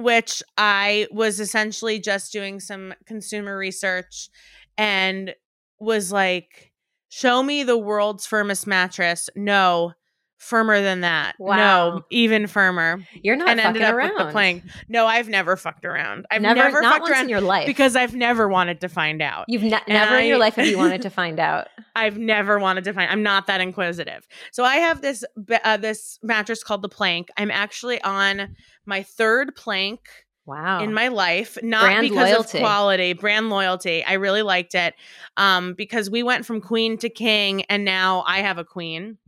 [0.03, 4.29] which I was essentially just doing some consumer research
[4.77, 5.35] and
[5.81, 6.73] was like,
[7.09, 9.29] show me the world's firmest mattress.
[9.35, 9.93] No,
[10.39, 11.35] firmer than that.
[11.39, 11.57] Wow.
[11.57, 13.01] No, even firmer.
[13.23, 14.15] You're not and fucking ended up around.
[14.17, 14.63] with the plank.
[14.89, 16.27] No, I've never fucked around.
[16.31, 17.67] I've never, never, not fucked once around in your life.
[17.67, 19.45] because I've never wanted to find out.
[19.49, 21.69] you've ne- never in your life have you wanted to find out.
[21.97, 23.11] I've never wanted to find.
[23.11, 24.27] I'm not that inquisitive.
[24.53, 25.25] So I have this
[25.65, 27.29] uh, this mattress called the Plank.
[27.37, 28.55] I'm actually on
[28.87, 30.01] my third plank
[30.47, 30.81] Wow.
[30.83, 32.59] in my life, not Brand because loyalty.
[32.59, 34.03] of quality, brand loyalty.
[34.03, 34.95] I really liked it
[35.37, 39.19] um, because we went from queen to king, and now I have a queen,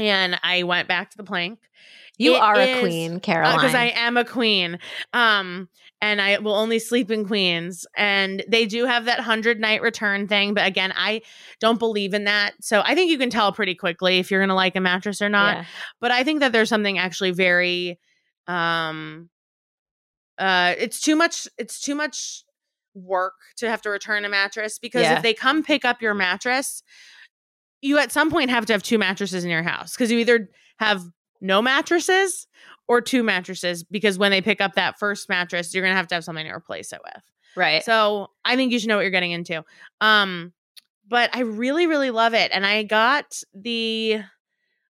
[0.00, 1.58] and I went back to the Plank
[2.20, 3.56] you it are a queen, Caroline.
[3.56, 4.78] because I am a queen.
[5.14, 5.70] Um,
[6.02, 7.86] and I will only sleep in queens.
[7.96, 11.22] And they do have that hundred night return thing, but again, I
[11.60, 12.52] don't believe in that.
[12.60, 15.30] So I think you can tell pretty quickly if you're gonna like a mattress or
[15.30, 15.56] not.
[15.56, 15.64] Yeah.
[15.98, 17.98] But I think that there's something actually very,
[18.46, 19.30] um,
[20.38, 21.48] uh, it's too much.
[21.56, 22.44] It's too much
[22.94, 25.16] work to have to return a mattress because Yeah.
[25.16, 26.82] if they come pick up your mattress,
[27.82, 30.48] you at some point have to have two mattresses in your house because you either
[30.78, 31.02] have
[31.40, 32.46] no mattresses
[32.88, 36.14] or two mattresses because when they pick up that first mattress, you're gonna have to
[36.14, 37.22] have something to replace it with.
[37.56, 37.84] Right.
[37.84, 39.64] So I think you should know what you're getting into.
[40.00, 40.52] Um,
[41.08, 42.50] but I really, really love it.
[42.52, 44.20] And I got the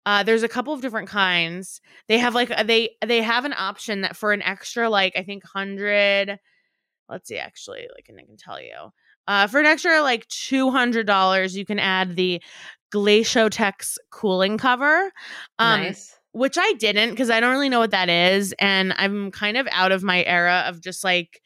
[0.06, 1.80] uh there's a couple of different kinds.
[2.08, 5.44] They have like they they have an option that for an extra like I think
[5.44, 6.38] hundred
[7.08, 8.92] let's see actually like and I can tell you.
[9.26, 12.42] Uh for an extra like two hundred dollars you can add the
[12.92, 15.12] GlacioTex cooling cover.
[15.58, 16.14] Um nice.
[16.32, 18.54] which I didn't because I don't really know what that is.
[18.58, 21.40] And I'm kind of out of my era of just like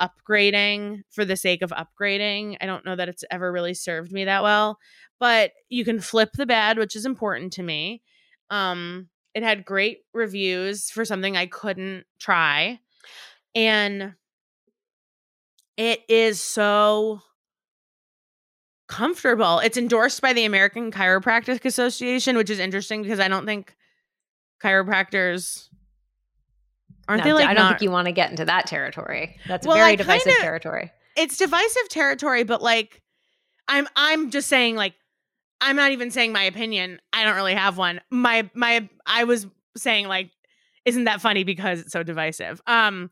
[0.00, 2.56] upgrading for the sake of upgrading.
[2.60, 4.78] I don't know that it's ever really served me that well,
[5.20, 8.02] but you can flip the bed, which is important to me.
[8.50, 12.80] Um, it had great reviews for something I couldn't try.
[13.54, 14.14] And
[15.76, 17.20] it is so
[18.88, 19.58] comfortable.
[19.60, 23.74] It's endorsed by the American Chiropractic Association, which is interesting because I don't think
[24.62, 25.68] chiropractors
[27.08, 29.38] aren't No, they like I don't not- think you want to get into that territory.
[29.48, 30.92] That's Well, very I divisive kinda- territory.
[31.16, 33.02] it's divisive territory, but like
[33.68, 34.94] I'm I'm just saying like
[35.60, 37.00] I'm not even saying my opinion.
[37.12, 38.00] I don't really have one.
[38.10, 40.30] My my I was saying like
[40.84, 42.60] isn't that funny because it's so divisive.
[42.66, 43.10] Um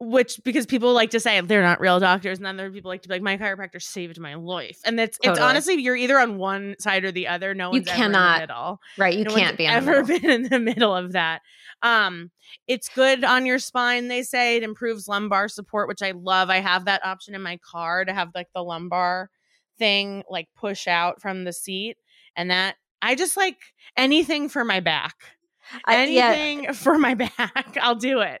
[0.00, 2.88] which because people like to say they're not real doctors and then there are people
[2.90, 4.78] like to be like my chiropractor saved my life.
[4.84, 7.54] And it's it's honestly you're either on one side or the other.
[7.54, 8.80] No You one's ever cannot in the middle.
[8.96, 9.14] Right.
[9.18, 11.42] You No can't be ever been in the middle of that.
[11.82, 12.30] Um,
[12.66, 14.08] it's good on your spine.
[14.08, 16.48] They say it improves lumbar support, which I love.
[16.50, 19.30] I have that option in my car to have like the lumbar
[19.78, 21.96] thing like push out from the seat,
[22.36, 23.56] and that I just like
[23.96, 25.14] anything for my back.
[25.84, 26.30] I- yeah.
[26.32, 28.40] Anything for my back, I'll do it.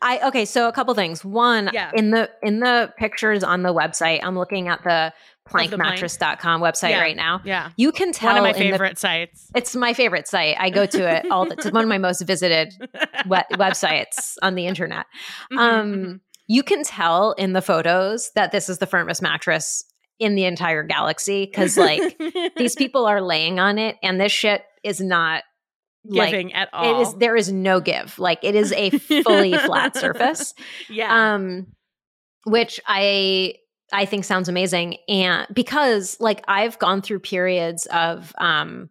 [0.00, 1.24] I okay, so a couple things.
[1.24, 1.90] One, Yeah.
[1.94, 5.12] in the in the pictures on the website, I'm looking at the
[5.48, 5.72] Plank.
[5.72, 7.00] plankmattress.com website Yeah.
[7.00, 7.40] right now.
[7.44, 7.70] Yeah.
[7.76, 9.50] You can tell One of my in the- favorite sites.
[9.54, 10.56] it's my favorite site.
[10.60, 12.72] I go to it all the it's one of my most visited
[13.28, 15.06] we- websites on the internet.
[15.52, 19.84] Mhm, Um you can tell in the photos that this is the firmest mattress
[20.18, 22.18] in the entire galaxy cuz like
[22.56, 25.42] these people are laying on it and this shit is not
[26.08, 26.98] like giving at all.
[27.00, 28.18] it is there is no give.
[28.18, 30.54] Like it is a fully flat surface.
[30.88, 31.34] Yeah.
[31.34, 31.66] um
[32.44, 33.54] which i
[33.92, 38.88] i think sounds amazing and because like i've gone through periods of um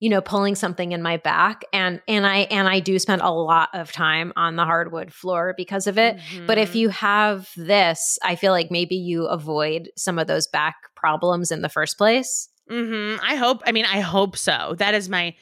[0.00, 3.30] you know pulling something in my back and and i and i do spend a
[3.30, 6.74] lot of time on the hardwood floor because of it but if Mhm.
[6.74, 11.62] you have this i feel like maybe you avoid some of those back problems in
[11.62, 13.18] the first place Mhm.
[13.22, 13.62] I hope.
[13.64, 14.74] I mean, I hope so.
[14.76, 15.34] That is my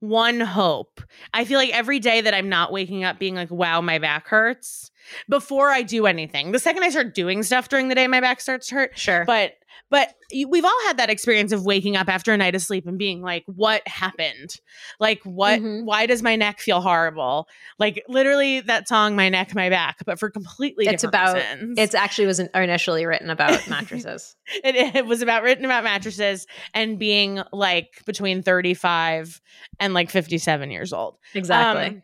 [0.00, 1.00] one hope.
[1.32, 4.28] I feel like every day that I'm not waking up being like, wow, my back
[4.28, 4.90] hurts
[5.28, 6.52] before I do anything.
[6.52, 8.98] The second I start doing stuff during the day, my back starts to hurt.
[8.98, 9.54] sure But,
[9.88, 10.14] but
[10.48, 13.22] we've all had that experience of waking up after a night of sleep and being
[13.22, 14.56] like, what happened?
[15.00, 15.84] Like, what, Mhm.
[15.84, 17.48] why does my neck feel horrible?
[17.78, 21.78] Like, literally that song, My Neck, My Back, but for completely It's different about- reasons.
[21.78, 26.98] it's actually was initially written about mattresses it, it was about written about mattresses and
[26.98, 29.40] being like between 35
[29.78, 31.16] and like 57 years old.
[31.34, 32.02] exactly Um,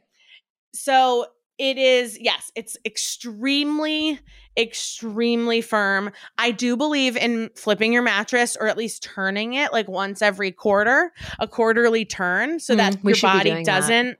[0.75, 1.27] so
[1.59, 4.21] it is, yes, it's extremely,
[4.57, 6.13] extremely firm.
[6.37, 10.53] I do believe in flipping your mattress or at least turning it like once every
[10.53, 14.19] quarter, a quarterly turn, so Mm, that your body doesn't.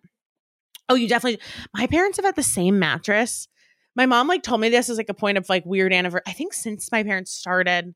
[0.89, 1.41] Oh, you definitely.
[1.75, 3.49] My parents have had the same mattress.
[3.95, 6.23] My mom like told me this is like a point of like weird anniversary.
[6.27, 7.95] I think since my parents started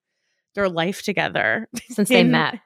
[0.54, 2.58] their life together, since they met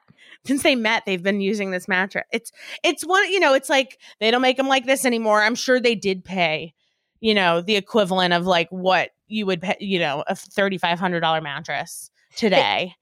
[0.45, 2.51] since they met they've been using this mattress it's
[2.83, 5.41] it's one you know it's like they don't make them like this anymore.
[5.41, 6.73] I'm sure they did pay
[7.19, 12.11] you know the equivalent of like what you would pay you know a $3500 mattress
[12.35, 12.93] today.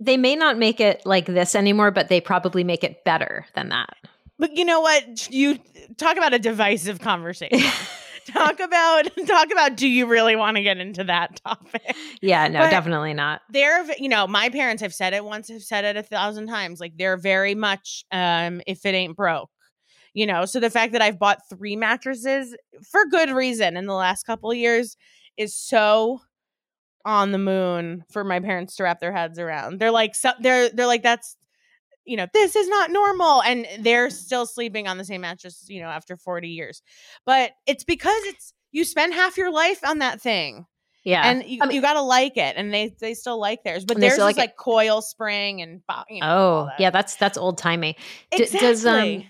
[0.00, 3.68] they may not make it like this anymore, but they probably make it better than
[3.70, 3.94] that.
[4.38, 5.28] but you know what?
[5.30, 5.58] You
[5.96, 7.60] talk about a divisive conversation
[8.32, 11.96] talk about talk about do you really want to get into that topic?
[12.22, 13.40] Yeah, no, But- definitely not.
[13.50, 16.80] they're you know my parents have said it once have said it a thousand times
[16.80, 19.50] like they're very much um if it ain't broke
[20.14, 20.46] you know?
[20.46, 22.56] So the fact that i've bought three mattresses
[22.90, 24.96] for good reason in the last couple of years
[25.36, 26.20] is so
[27.04, 29.78] on the moon for my parents to wrap their heads around.
[29.78, 31.36] They're like so they're they're like that's
[32.08, 35.80] you know this is not normal and they're still sleeping on the same mattress you
[35.80, 36.82] know after 40 years
[37.26, 40.66] but it's because it's you spend half your life on that thing
[41.04, 41.30] Yeah.
[41.30, 44.00] and you, I mean- you gotta like it and they they still like theirs but
[44.00, 46.80] theirs is like like coil spring and you know, oh, that.
[46.80, 47.96] yeah, that's that's old timey.
[48.30, 49.24] D- exactly does, um,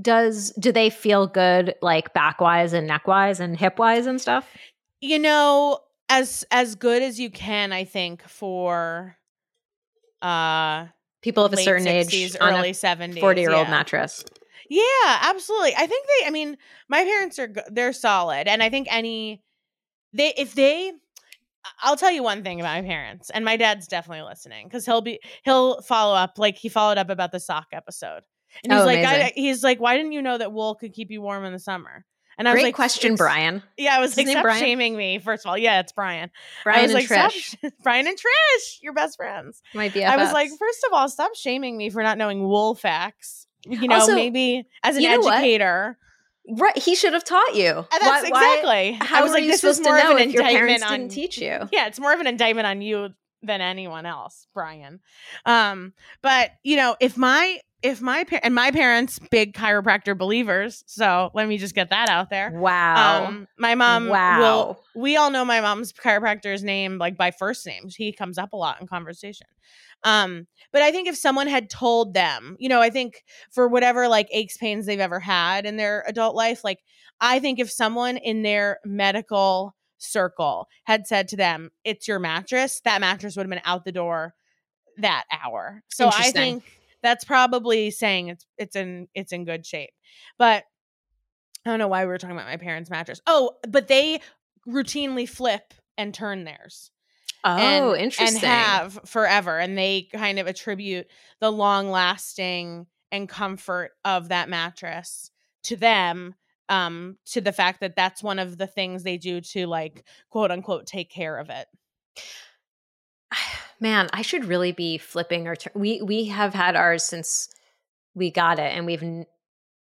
[0.00, 4.20] Does do they feel good like back wise and neck wise and hip wise and
[4.20, 4.46] stuff?
[5.00, 9.16] you know as as good as you can i think for
[10.22, 10.86] uh
[11.22, 13.70] People of a certain 60s, age on early a 70s 40 year old yeah.
[13.70, 14.24] mattress.
[14.68, 15.74] Yeah, absolutely.
[15.76, 16.56] I think they I mean,
[16.88, 19.42] my parents are they're solid and I think any
[20.12, 20.92] they if they
[21.80, 25.00] I'll tell you one thing about my parents and my dad's definitely listening cuz he'll
[25.00, 28.24] be he'll follow up like he followed up about the sock episode.
[28.64, 31.10] And he's Oh, like I, he's like why didn't you know that wool could keep
[31.10, 32.04] you warm in the summer?
[32.38, 33.62] And I was Great like question, Brian.
[33.76, 34.60] Yeah, I was His like stop Brian?
[34.60, 35.58] shaming me first of all.
[35.58, 36.30] Yeah, it's Brian.
[36.30, 37.56] I Brian was and like stop Trish.
[37.64, 39.62] sh- Brian and Trish, your best friends.
[39.74, 40.06] My BFFs.
[40.06, 43.46] I was like, first of all, stop shaming me for not knowing wool facts.
[43.66, 45.34] You know, Also, maybe as an you know what?
[45.34, 45.96] educator.
[46.58, 47.68] right, he should have taught you.
[47.68, 49.06] And that's Why- why- exactly.
[49.06, 50.56] how I was like, you this supposed is to more know of an your indictment
[50.56, 50.98] parents on.
[51.00, 51.68] didn't teach you?
[51.70, 53.10] yeah, it's more of an indictment on you
[53.44, 55.00] than anyone else, Brian.
[55.46, 60.84] Um, but you know, if my if my par- and my parents big chiropractor believers,
[60.86, 62.50] so let me just get that out there.
[62.52, 63.26] Wow.
[63.26, 64.08] Um, my mom.
[64.08, 64.38] Wow.
[64.40, 67.88] Will, we all know my mom's chiropractor's name like by first name.
[67.88, 69.46] He comes up a lot in conversation.
[70.04, 74.08] Um, but I think if someone had told them, you know, I think for whatever
[74.08, 76.80] like aches, pains they've ever had in their adult life, like
[77.20, 82.80] I think if someone in their medical circle had said to them, "It's your mattress,"
[82.84, 84.34] that mattress would have been out the door
[84.98, 85.82] that hour.
[85.88, 86.64] So I think
[87.02, 89.92] that's probably saying it's it's in it's in good shape.
[90.38, 90.64] But
[91.64, 93.20] I don't know why we were talking about my parents' mattress.
[93.26, 94.20] Oh, but they
[94.66, 96.90] routinely flip and turn theirs
[97.44, 98.36] oh, and, interesting.
[98.36, 101.06] and have forever and they kind of attribute
[101.40, 105.30] the long lasting and comfort of that mattress
[105.64, 106.34] to them
[106.68, 110.50] um to the fact that that's one of the things they do to like quote
[110.50, 111.66] unquote take care of it
[113.82, 117.48] Man, I should really be flipping or we we have had ours since
[118.14, 119.02] we got it, and we've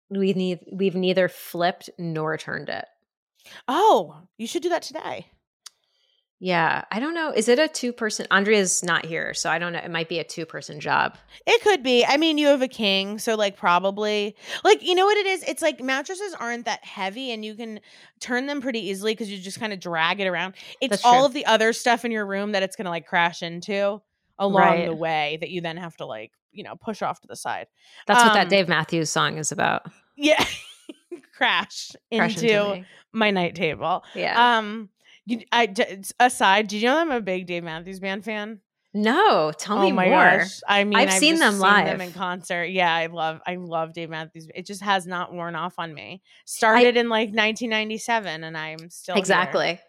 [0.10, 2.86] we need we've neither flipped nor turned it.
[3.68, 5.28] Oh, you should do that today.
[6.44, 7.32] Yeah, I don't know.
[7.32, 8.26] Is it a two person?
[8.32, 9.80] Andrea's not here, so I don't know.
[9.80, 11.16] It might be a two person job.
[11.46, 12.04] It could be.
[12.04, 15.44] I mean, you have a king, so like probably like you know what it is.
[15.44, 17.80] It's like mattresses aren't that heavy, and you can
[18.20, 20.56] turn them pretty easily because you just kind of drag it around.
[20.82, 21.26] It's That's all true.
[21.28, 24.02] of the other stuff in your room that it's gonna like crash into
[24.40, 24.86] along Right.
[24.88, 27.68] the way that you then have to like you know push off to the side.
[28.08, 29.84] That's what that Um, Dave Matthews song is about.
[30.18, 30.44] Yeah,
[31.38, 32.86] crash, Crash into me.
[33.12, 34.04] my night table.
[34.16, 34.58] Yeah.
[34.58, 34.90] Um,
[35.32, 38.60] you, I d- aside, did you know I'm a big Dave Matthews Band fan?
[38.94, 40.40] no, tell oh me oh my more.
[40.40, 40.60] gosh!
[40.68, 41.86] I mean, I've I've, seen them seen live.
[41.86, 42.66] them in concert.
[42.66, 44.50] Yeah, I love, I love Dave Matthews.
[44.54, 46.22] It just has not worn off on me.
[46.46, 49.20] Started in like 1997, and I'm still here.
[49.20, 49.80] Exactly.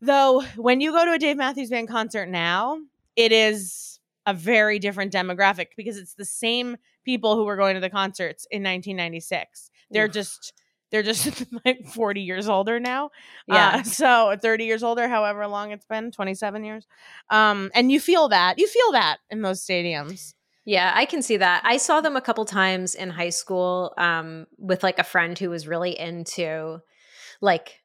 [0.00, 2.78] Though, when you go to a Dave Matthews Band concert now,
[3.16, 7.80] it is a very different demographic because it's the same people who were going to
[7.80, 9.70] the concerts in 1996.
[9.90, 10.12] They're Oof.
[10.12, 10.52] just
[10.90, 13.10] they're just like 40 years older now.
[13.46, 13.76] Yeah.
[13.76, 16.86] Uh, so 30 years older, however long it's been, 27 years.
[17.30, 18.58] Um, and you feel that.
[18.58, 20.34] You feel that in those stadiums.
[20.66, 21.62] Yeah, I can see that.
[21.64, 25.48] I saw them a couple times in high school um, with like a friend who
[25.50, 26.80] was really into
[27.40, 27.80] like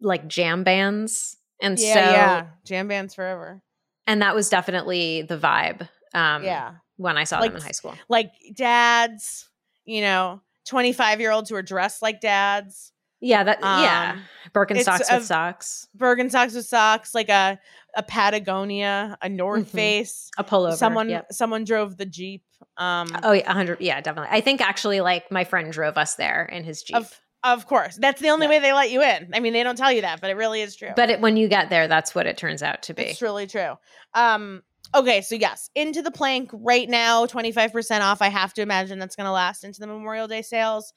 [0.00, 1.36] like jam bands.
[1.60, 2.46] And Yeah, so yeah.
[2.64, 3.62] Jam bands forever.
[4.06, 6.74] and that was definitely the vibe um yeah.
[6.96, 7.94] when I saw Like them in high school.
[8.08, 9.48] Like dads,
[9.84, 12.92] you know, 25 year olds who are dressed like dads.
[13.20, 14.12] Yeah, that yeah.
[14.16, 14.22] Um,
[14.54, 15.88] Birkenstocks it's with socks.
[15.96, 17.58] Birkenstocks with socks, like a
[17.96, 19.74] a Patagonia, a North Mhm.
[19.74, 20.30] Face.
[20.36, 20.74] A pullover.
[20.76, 21.32] Someone Yep.
[21.32, 22.42] someone drove the Jeep.
[22.76, 24.36] Um Oh yeah, 100 yeah, definitely.
[24.36, 26.96] I think actually like my friend drove us there in his Jeep.
[26.96, 27.96] of of course.
[27.96, 28.50] That's the only Yeah.
[28.50, 29.30] way they let you in.
[29.32, 30.90] I mean, they don't tell you that, but it really is true.
[30.96, 33.04] but it, when you get there that's what it turns out to be.
[33.04, 33.78] It's really true.
[34.14, 34.62] Um,
[34.94, 38.22] okay, so yes, into the plank right now, 25% off.
[38.22, 40.92] I have to imagine that's gonna last into the Memorial Day sales.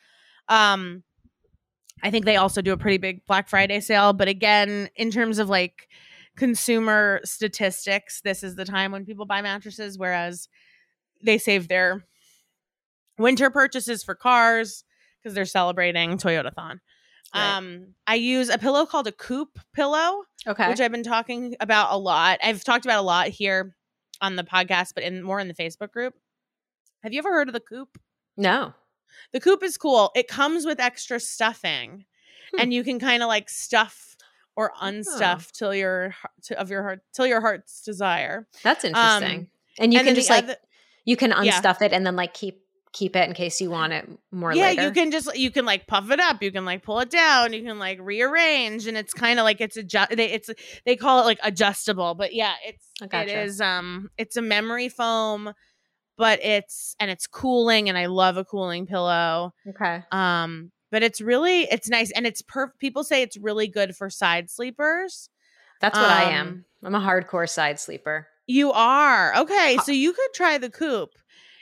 [0.47, 1.03] Um
[2.01, 5.37] I think they also do a pretty big Black Friday sale, but again, in terms
[5.37, 5.89] of like
[6.37, 10.47] consumer statistics, this is the time when people buy mattresses, whereas
[11.21, 12.05] they save their
[13.17, 14.85] winter purchases for cars
[15.21, 16.79] because they're celebrating Toyotathon.
[17.35, 17.57] Right.
[17.57, 20.69] Um, I use a pillow called a Coop pillow Okay.
[20.69, 22.39] which I've been talking about a lot.
[22.41, 23.75] I've talked about a lot here
[24.21, 26.13] on the podcast, but in more in the Facebook group.
[27.03, 27.97] Have you ever heard of the coop?
[28.37, 28.73] no.
[29.33, 30.11] The coop is cool.
[30.15, 32.05] It comes with extra stuffing,
[32.53, 32.59] Hmm.
[32.61, 34.15] and you can kind of like stuff
[34.55, 36.13] or unstuff till your
[36.43, 38.47] to, of your heart till your heart's desire.
[38.63, 39.39] That's interesting.
[39.39, 39.47] Um,
[39.79, 40.57] and you and can just like other-
[41.05, 41.59] you can Yeah.
[41.59, 42.61] unstuff it and then like keep
[42.91, 44.83] keep it in case you want it more yeah, later.
[44.83, 47.53] you can just you can like puff it up, you can like pull it down,
[47.53, 50.15] you can like rearrange, and it's kind of like it's adjust.
[50.15, 50.49] They, it's
[50.85, 53.41] they call it like adjustable, but yeah, it's gotcha.
[53.41, 55.53] is um it's a memory foam,
[56.17, 59.53] but it's and it's cooling, and I love a cooling pillow.
[59.67, 60.03] Okay.
[60.11, 62.73] Um, but it's really it's nice, and it's per.
[62.79, 65.29] People say it's really good for side sleepers.
[65.79, 66.47] That's what I am.
[66.47, 68.27] Um, I'm a hardcore side sleeper.
[68.47, 71.11] You are okay, so you could try the coop.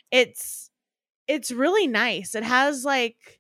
[0.10, 0.67] It's
[1.28, 2.36] it's really nice.
[2.36, 3.40] It has like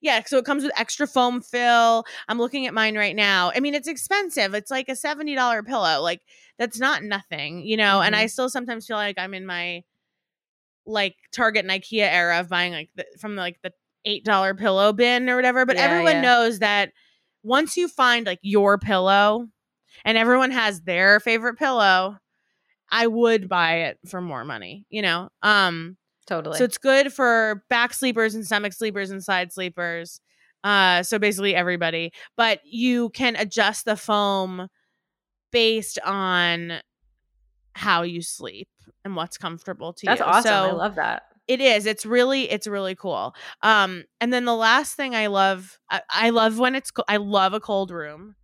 [0.00, 2.04] yeah, so it comes with extra foam fill.
[2.28, 3.50] I'm looking at mine right now.
[3.54, 4.52] I mean, it's expensive.
[4.52, 6.02] It's like a seventy dollar pillow.
[6.02, 6.20] Like
[6.58, 8.02] that's not nothing, you know.
[8.02, 9.82] And I still sometimes feel like I'm in my
[10.86, 13.72] like Target and IKEA era of buying like the, from like the
[14.04, 15.64] eight dollar pillow bin or whatever.
[15.64, 16.20] But Yeah, everyone yeah.
[16.20, 16.92] knows that
[17.42, 19.48] once you find like your pillow,
[20.04, 22.18] and everyone has their favorite pillow,
[22.90, 24.84] I would buy it for more money.
[24.90, 25.30] You know.
[25.42, 25.96] Um.
[26.26, 26.58] Totally.
[26.58, 30.20] So it's good for back sleepers and stomach sleepers and side sleepers.
[30.62, 32.12] Uh, so basically everybody.
[32.36, 34.68] But you can adjust the foam
[35.52, 36.80] based on
[37.74, 38.68] how you sleep
[39.04, 40.26] and what's comfortable to That's you.
[40.26, 40.70] That's awesome.
[40.70, 41.24] I love that.
[41.46, 41.84] it is.
[41.84, 43.34] It's really, it's really cool.
[43.62, 47.18] Um, and then the last thing I love, I, I love when it's, co- I
[47.18, 48.36] love a cold room,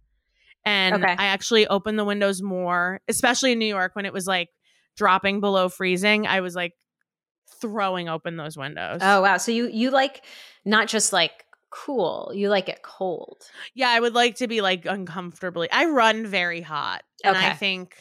[0.66, 1.14] and Okay.
[1.16, 4.48] I actually open the windows more, especially in New York when it was like
[4.96, 6.26] dropping below freezing.
[6.26, 6.74] I was like
[7.60, 9.00] throwing open those windows.
[9.02, 9.36] Oh wow.
[9.36, 10.24] So you you like
[10.64, 13.42] not just like cool, you like it cold.
[13.74, 13.90] yeah.
[13.90, 15.70] I would like to be like uncomfortably.
[15.70, 17.94] I run very hot, and I think,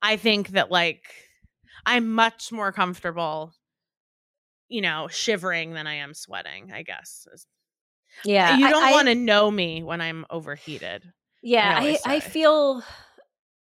[0.00, 1.02] I think that like
[1.84, 3.52] I'm much more comfortable.
[4.68, 6.72] You know, shivering than I am sweating.
[6.72, 7.26] I guess
[8.24, 8.56] Yeah.
[8.58, 11.04] you don't want to know me when I'm overheated.
[11.42, 12.82] Yeah, I I, I feel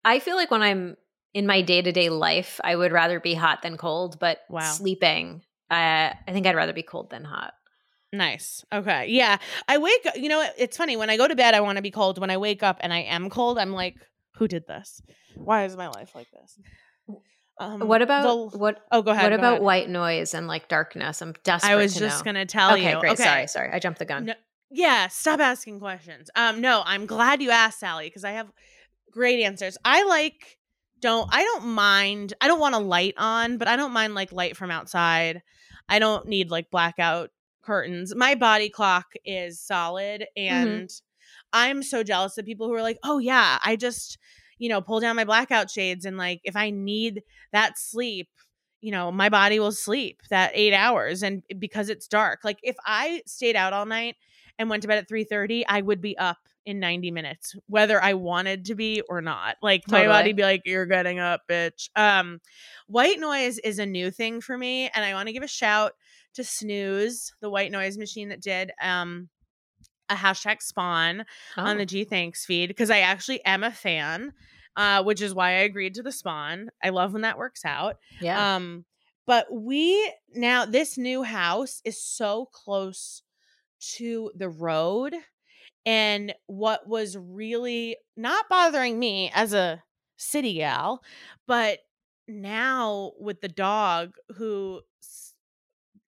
[0.02, 0.96] I feel like when I'm
[1.34, 4.60] in my day-to-day life, I would rather be hot than cold, but Wow.
[4.60, 7.52] sleeping, uh, I think I'd rather be cold than hot.
[8.12, 8.64] Nice.
[8.72, 9.08] Okay.
[9.08, 9.38] Yeah.
[9.68, 10.96] I wake you know, it's funny.
[10.96, 12.18] When I go to bed, I want to be cold.
[12.18, 13.96] When I wake up and I am cold, I'm like,
[14.36, 15.02] who did this?
[15.34, 16.58] Why is my life like this?
[17.58, 19.24] Um, what about the- what oh, go ahead.
[19.24, 19.62] what go about ahead.
[19.62, 21.22] white noise and like darkness?
[21.22, 22.32] I'm desperate I was to just know.
[22.32, 23.00] going to tell okay, you.
[23.00, 23.12] great.
[23.12, 23.22] Okay.
[23.24, 23.70] Sorry, sorry.
[23.72, 24.24] I jumped the gun.
[24.26, 24.34] No,
[24.70, 26.30] Yeah, stop asking questions.
[26.34, 28.48] Um, no, I'm glad you asked, Sally, because I have
[29.12, 29.78] great answers.
[29.84, 30.58] I like
[31.04, 32.34] don't I don't mind.
[32.40, 35.42] I don't want a light on, but I don't mind like light from outside.
[35.88, 37.30] I don't need like blackout
[37.62, 38.14] curtains.
[38.14, 40.80] My body clock is solid Mm-hmm.
[40.82, 40.90] and
[41.52, 44.18] I'm so jealous of people who are like, "Oh yeah, I just,
[44.58, 48.28] you know, pull down my blackout shades and like if I need that sleep,
[48.80, 52.40] you know, my body will sleep that 8 hours and because it's dark.
[52.44, 54.16] Like if I stayed out all night
[54.58, 58.14] and went to bed at 3:30, I would be up in 90 minutes whether I
[58.14, 59.56] wanted to be or not.
[59.62, 61.88] Like my body be like you're getting up, bitch.
[61.96, 62.40] Um
[62.86, 65.92] white noise is a new thing for me and I want to give a shout
[66.34, 69.28] to Snooz, the white noise machine that did um
[70.08, 71.24] a hashtag spawn
[71.56, 71.78] on Oh.
[71.78, 74.32] the Gee Thanks feed because I actually am a fan,
[74.76, 76.68] uh, which is why I agreed to the spawn.
[76.82, 77.96] I love when that works out.
[78.20, 78.56] yeah.
[78.56, 78.84] Um,
[79.26, 83.22] but we now this new house is so close
[83.96, 85.14] to the road,
[85.86, 89.82] and what was really not bothering me as a
[90.16, 91.02] city gal,
[91.46, 91.80] but
[92.26, 94.80] now with the dog who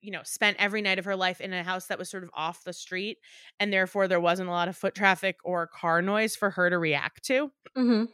[0.01, 2.31] you know spent every night of her life in a house that was sort of
[2.35, 3.19] off the street
[3.59, 6.79] and therefore there wasn't a lot of foot traffic or car noise for her to
[6.79, 8.07] react to hmm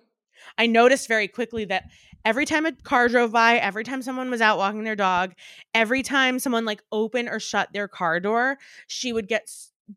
[0.58, 1.84] I noticed very quickly that
[2.24, 5.34] every time a car drove by, every time someone was out walking their dog,
[5.74, 9.48] every time someone like opened or shut their car door, she would get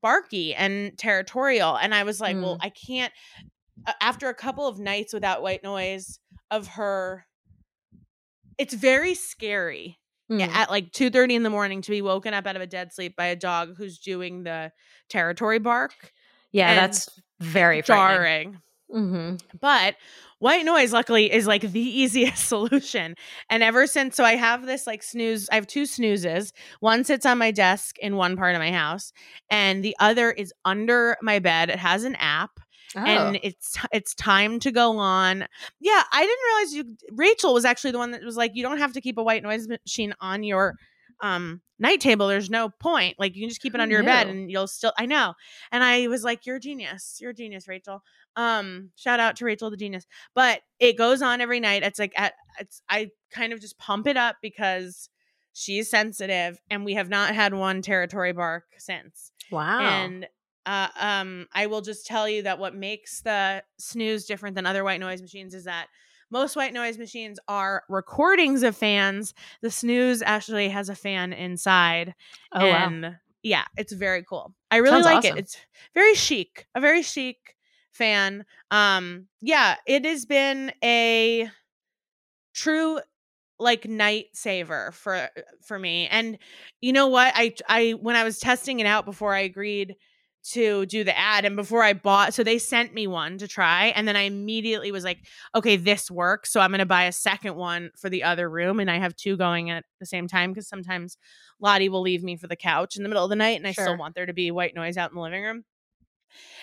[0.01, 1.77] barky and territorial.
[1.77, 3.13] And I was like, well, I can't.
[4.01, 6.19] After a couple of nights without white noise
[6.51, 7.25] of her,
[8.57, 10.47] it's very scary Mm.
[10.55, 13.15] at like 2.30 in the morning to be woken up out of a dead sleep
[13.15, 14.71] by a dog who's doing the
[15.07, 15.93] territory bark
[16.51, 18.59] Yeah, that's very jarring
[18.91, 19.95] hmm but
[20.39, 23.15] white noise luckily is like the easiest solution.
[23.49, 26.53] And ever since so i have this like Snooz i have two snoozes.
[26.79, 29.11] One sits on my desk in one part of my house
[29.49, 31.69] and the other is under my bed.
[31.69, 32.51] It has an app
[32.97, 33.01] Oh.
[33.03, 35.45] and it's it's time to go on.
[35.81, 38.77] Yeah i didn't realize you rachel was actually the one that was like you don't
[38.77, 40.75] have to keep a white noise machine on your
[41.21, 44.27] um night table there's no point like you can just keep it under your bed
[44.27, 45.33] and you'll still i know.
[45.71, 48.01] And i was like you're a genius you're a genius rachel.
[48.35, 50.05] Um shout out to rachel the genius.
[50.33, 54.07] But it goes on every night it's like at it's i kind of just pump
[54.07, 55.09] it up because
[55.53, 59.31] she's sensitive and we have not had one territory bark since.
[59.51, 59.79] Wow.
[59.79, 60.27] and
[60.65, 64.83] uh, um, I will just tell you that what makes the Snooz different than other
[64.83, 65.87] white noise machines is that
[66.31, 69.33] most white noise machines are recordings of fans.
[69.61, 72.15] The Snooz actually has a fan inside.
[72.53, 72.87] oh wow.
[72.87, 74.53] and yeah, it's very cool.
[74.71, 75.37] I really Sounds like awesome.
[75.37, 75.41] it.
[75.41, 75.57] It's
[75.93, 77.55] very chic, a very chic
[77.91, 78.43] fan.
[78.71, 81.49] Um, yeah, it has been a
[82.53, 82.99] true
[83.59, 85.29] like night saver for
[85.61, 86.07] for me.
[86.07, 86.37] And
[86.81, 87.33] you know what?
[87.35, 89.95] I I when I was testing it out before I agreed
[90.51, 93.87] to do the ad and before I bought so they sent me one to try
[93.87, 95.25] and then I immediately was like
[95.55, 98.79] okay this works so I'm going to buy a second one for the other room
[98.79, 101.17] and I have two going at the same time cuz sometimes
[101.59, 103.71] Lottie will leave me for the couch in the middle of the night and I
[103.71, 105.65] still want there to be white noise out in the living room.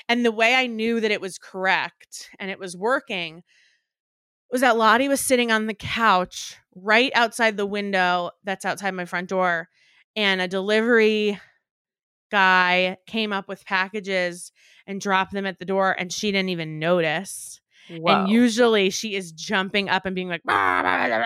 [0.09, 3.43] And the way I knew that it was correct and it was working
[4.51, 9.07] was that Lottie was sitting on the couch right outside the window that's outside my
[9.07, 9.68] front door
[10.14, 11.41] and a delivery
[12.33, 14.51] guy came up with packages
[14.87, 17.61] and dropped them at the door and she didn't even notice.
[17.89, 18.12] Whoa.
[18.12, 21.24] And usually she is jumping up and being like blah, blah, blah,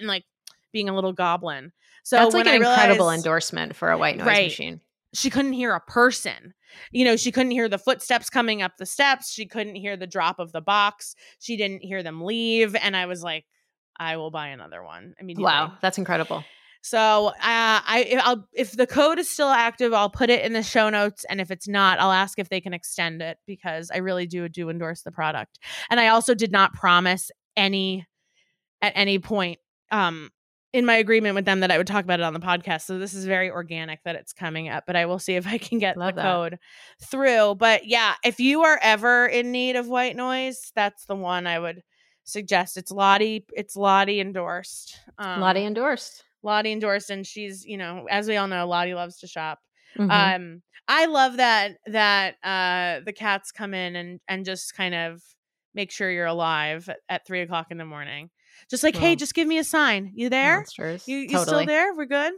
[0.00, 0.24] and like
[0.72, 1.72] being a little goblin.
[2.02, 4.80] So that's like an realized, incredible endorsement for a white noise right, machine.
[5.12, 6.54] She couldn't hear a person.
[6.90, 9.32] You know, she couldn't hear the footsteps coming up the steps.
[9.32, 11.14] She couldn't hear the drop of the box.
[11.38, 12.74] She didn't hear them leave.
[12.76, 13.44] And I was like,
[13.98, 15.14] I will buy another one.
[15.18, 16.44] I mean, wow, that's incredible.
[16.82, 20.62] So uh, I, I'll if the code is still active, I'll put it in the
[20.62, 23.98] show notes, and if it's not, I'll ask if they can extend it because I
[23.98, 25.58] really do do endorse the product.
[25.90, 28.06] And I also did not promise any
[28.82, 29.58] at any point
[29.90, 30.30] um
[30.72, 32.82] in my agreement with them that I would talk about it on the podcast.
[32.82, 35.56] So this is very organic that it's coming up, but I will see if I
[35.56, 36.34] can get Love the that.
[36.34, 36.58] code
[37.02, 37.54] through.
[37.54, 41.58] But yeah, if you are ever in need of white noise, that's the one I
[41.58, 41.82] would
[42.24, 42.76] suggest.
[42.76, 43.46] It's Lottie.
[43.54, 45.00] It's Lottie endorsed.
[45.16, 46.24] Um, Lottie endorsed.
[46.42, 49.60] Lottie endorsed, and she's you know as we all know, Lottie loves to shop.
[49.96, 50.10] Mhm.
[50.10, 55.22] Um, I love that that uh the cats come in and and just kind of
[55.74, 58.30] make sure you're alive at, at three o'clock in the morning.
[58.70, 60.12] Just like, hey, just give me a sign.
[60.14, 60.56] You there?
[60.56, 61.06] Monsters.
[61.06, 61.44] You, you totally.
[61.44, 61.94] still there?
[61.94, 62.32] We're good.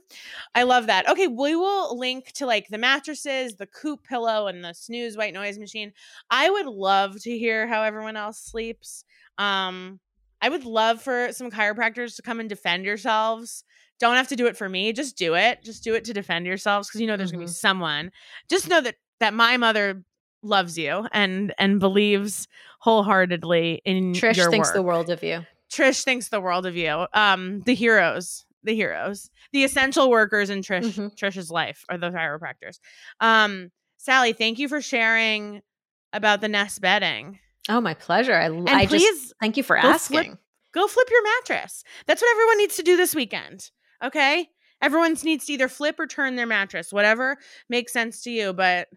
[0.55, 1.09] I love that.
[1.09, 5.33] Okay, we will link to like the mattresses, the coop pillow, and the Snooz white
[5.33, 5.93] noise machine.
[6.31, 9.05] I would love to hear how everyone else sleeps.
[9.39, 10.01] Um,
[10.43, 13.65] I would love for some chiropractors to come and defend yourselves.
[14.01, 14.93] Don't have to do it for me.
[14.93, 15.63] Just do it.
[15.65, 17.39] Just do it to defend yourselves because you know there's Mm-hmm.
[17.41, 18.13] gonna be someone.
[18.49, 20.03] Just know that that my mother
[20.43, 22.47] loves you and and believes
[22.81, 24.75] wholeheartedly in Trish thinks work.
[24.75, 25.45] the world of you.
[25.73, 27.07] Trish thinks the world of you.
[27.13, 31.17] Um, the heroes, the heroes, the essential workers in Trish Mhm.
[31.17, 32.79] Trish's life are the chiropractors.
[33.21, 35.61] Um, Sally, thank you for sharing
[36.13, 37.39] about the nest bedding.
[37.69, 38.35] Oh, my pleasure.
[38.35, 40.39] I, And I please just thank you for go flip- asking.
[40.73, 41.85] go flip your mattress.
[42.07, 43.71] That's what everyone needs to do this weekend.
[44.03, 44.49] Okay,
[44.81, 47.37] everyone needs to either flip or turn their mattress, whatever
[47.69, 48.53] makes sense to you.
[48.53, 48.89] But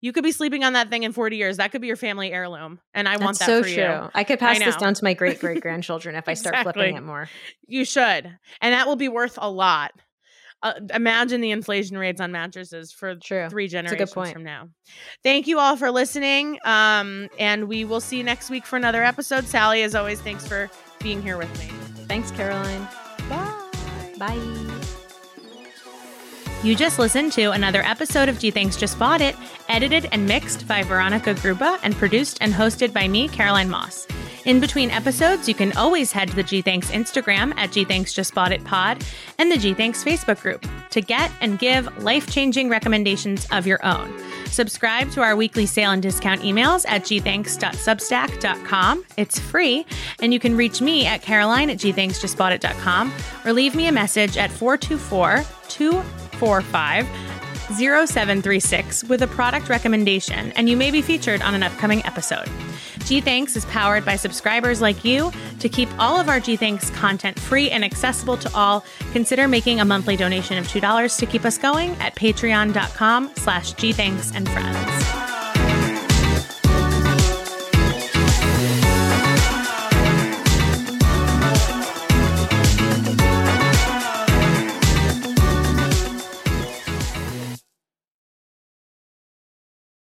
[0.00, 1.56] you could be sleeping on that thing in forty years.
[1.56, 3.82] That could be your family heirloom, and I want That's that so for true.
[3.82, 4.10] you.
[4.14, 6.72] I could pass this down to my great great grandchildren if I start Exactly.
[6.72, 7.28] flipping it more.
[7.66, 8.36] You should.
[8.60, 9.92] And that will be worth a lot.
[10.62, 13.48] Uh, imagine the inflation rates on mattresses for True.
[13.50, 14.32] three a good generations point.
[14.32, 14.68] from now.
[15.22, 16.58] Thank you all for listening.
[16.64, 19.44] Um, and we will see you next week for another episode.
[19.46, 20.70] Sally, as always, thanks for
[21.02, 21.66] being here with me.
[22.06, 22.88] Thanks, Caroline.
[23.28, 23.65] Bye.
[24.18, 25.05] Bye.
[26.62, 29.36] You just listened to another episode of Gee Thanks Just Bought It,
[29.68, 34.06] edited and mixed by Veronica Gruba and produced and hosted by me, Caroline Moss.
[34.46, 38.12] In between episodes, you can always head to the Gee Thanks Instagram at Gee Thanks
[38.12, 39.04] Just Bought It Pod
[39.38, 43.84] and the Gee Thanks Facebook group to get and give life changing recommendations of your
[43.84, 44.12] own.
[44.46, 49.04] Subscribe to our weekly sale and discount emails at geethanks.substack.com.
[49.16, 49.86] It's free,
[50.20, 53.12] and you can reach me at caroline at geethanksjustboughtit.com
[53.44, 55.44] or leave me a message at 424
[56.38, 57.06] 245
[57.66, 62.48] 0736 with a product recommendation, and you may be featured on an upcoming episode.
[63.04, 65.32] Gee Thanks is powered by subscribers like you.
[65.60, 69.80] To keep all of our Gee Thanks content free and accessible to all, consider making
[69.80, 75.35] a monthly donation of $2 to keep us going at patreon.com slash geethanks and friends.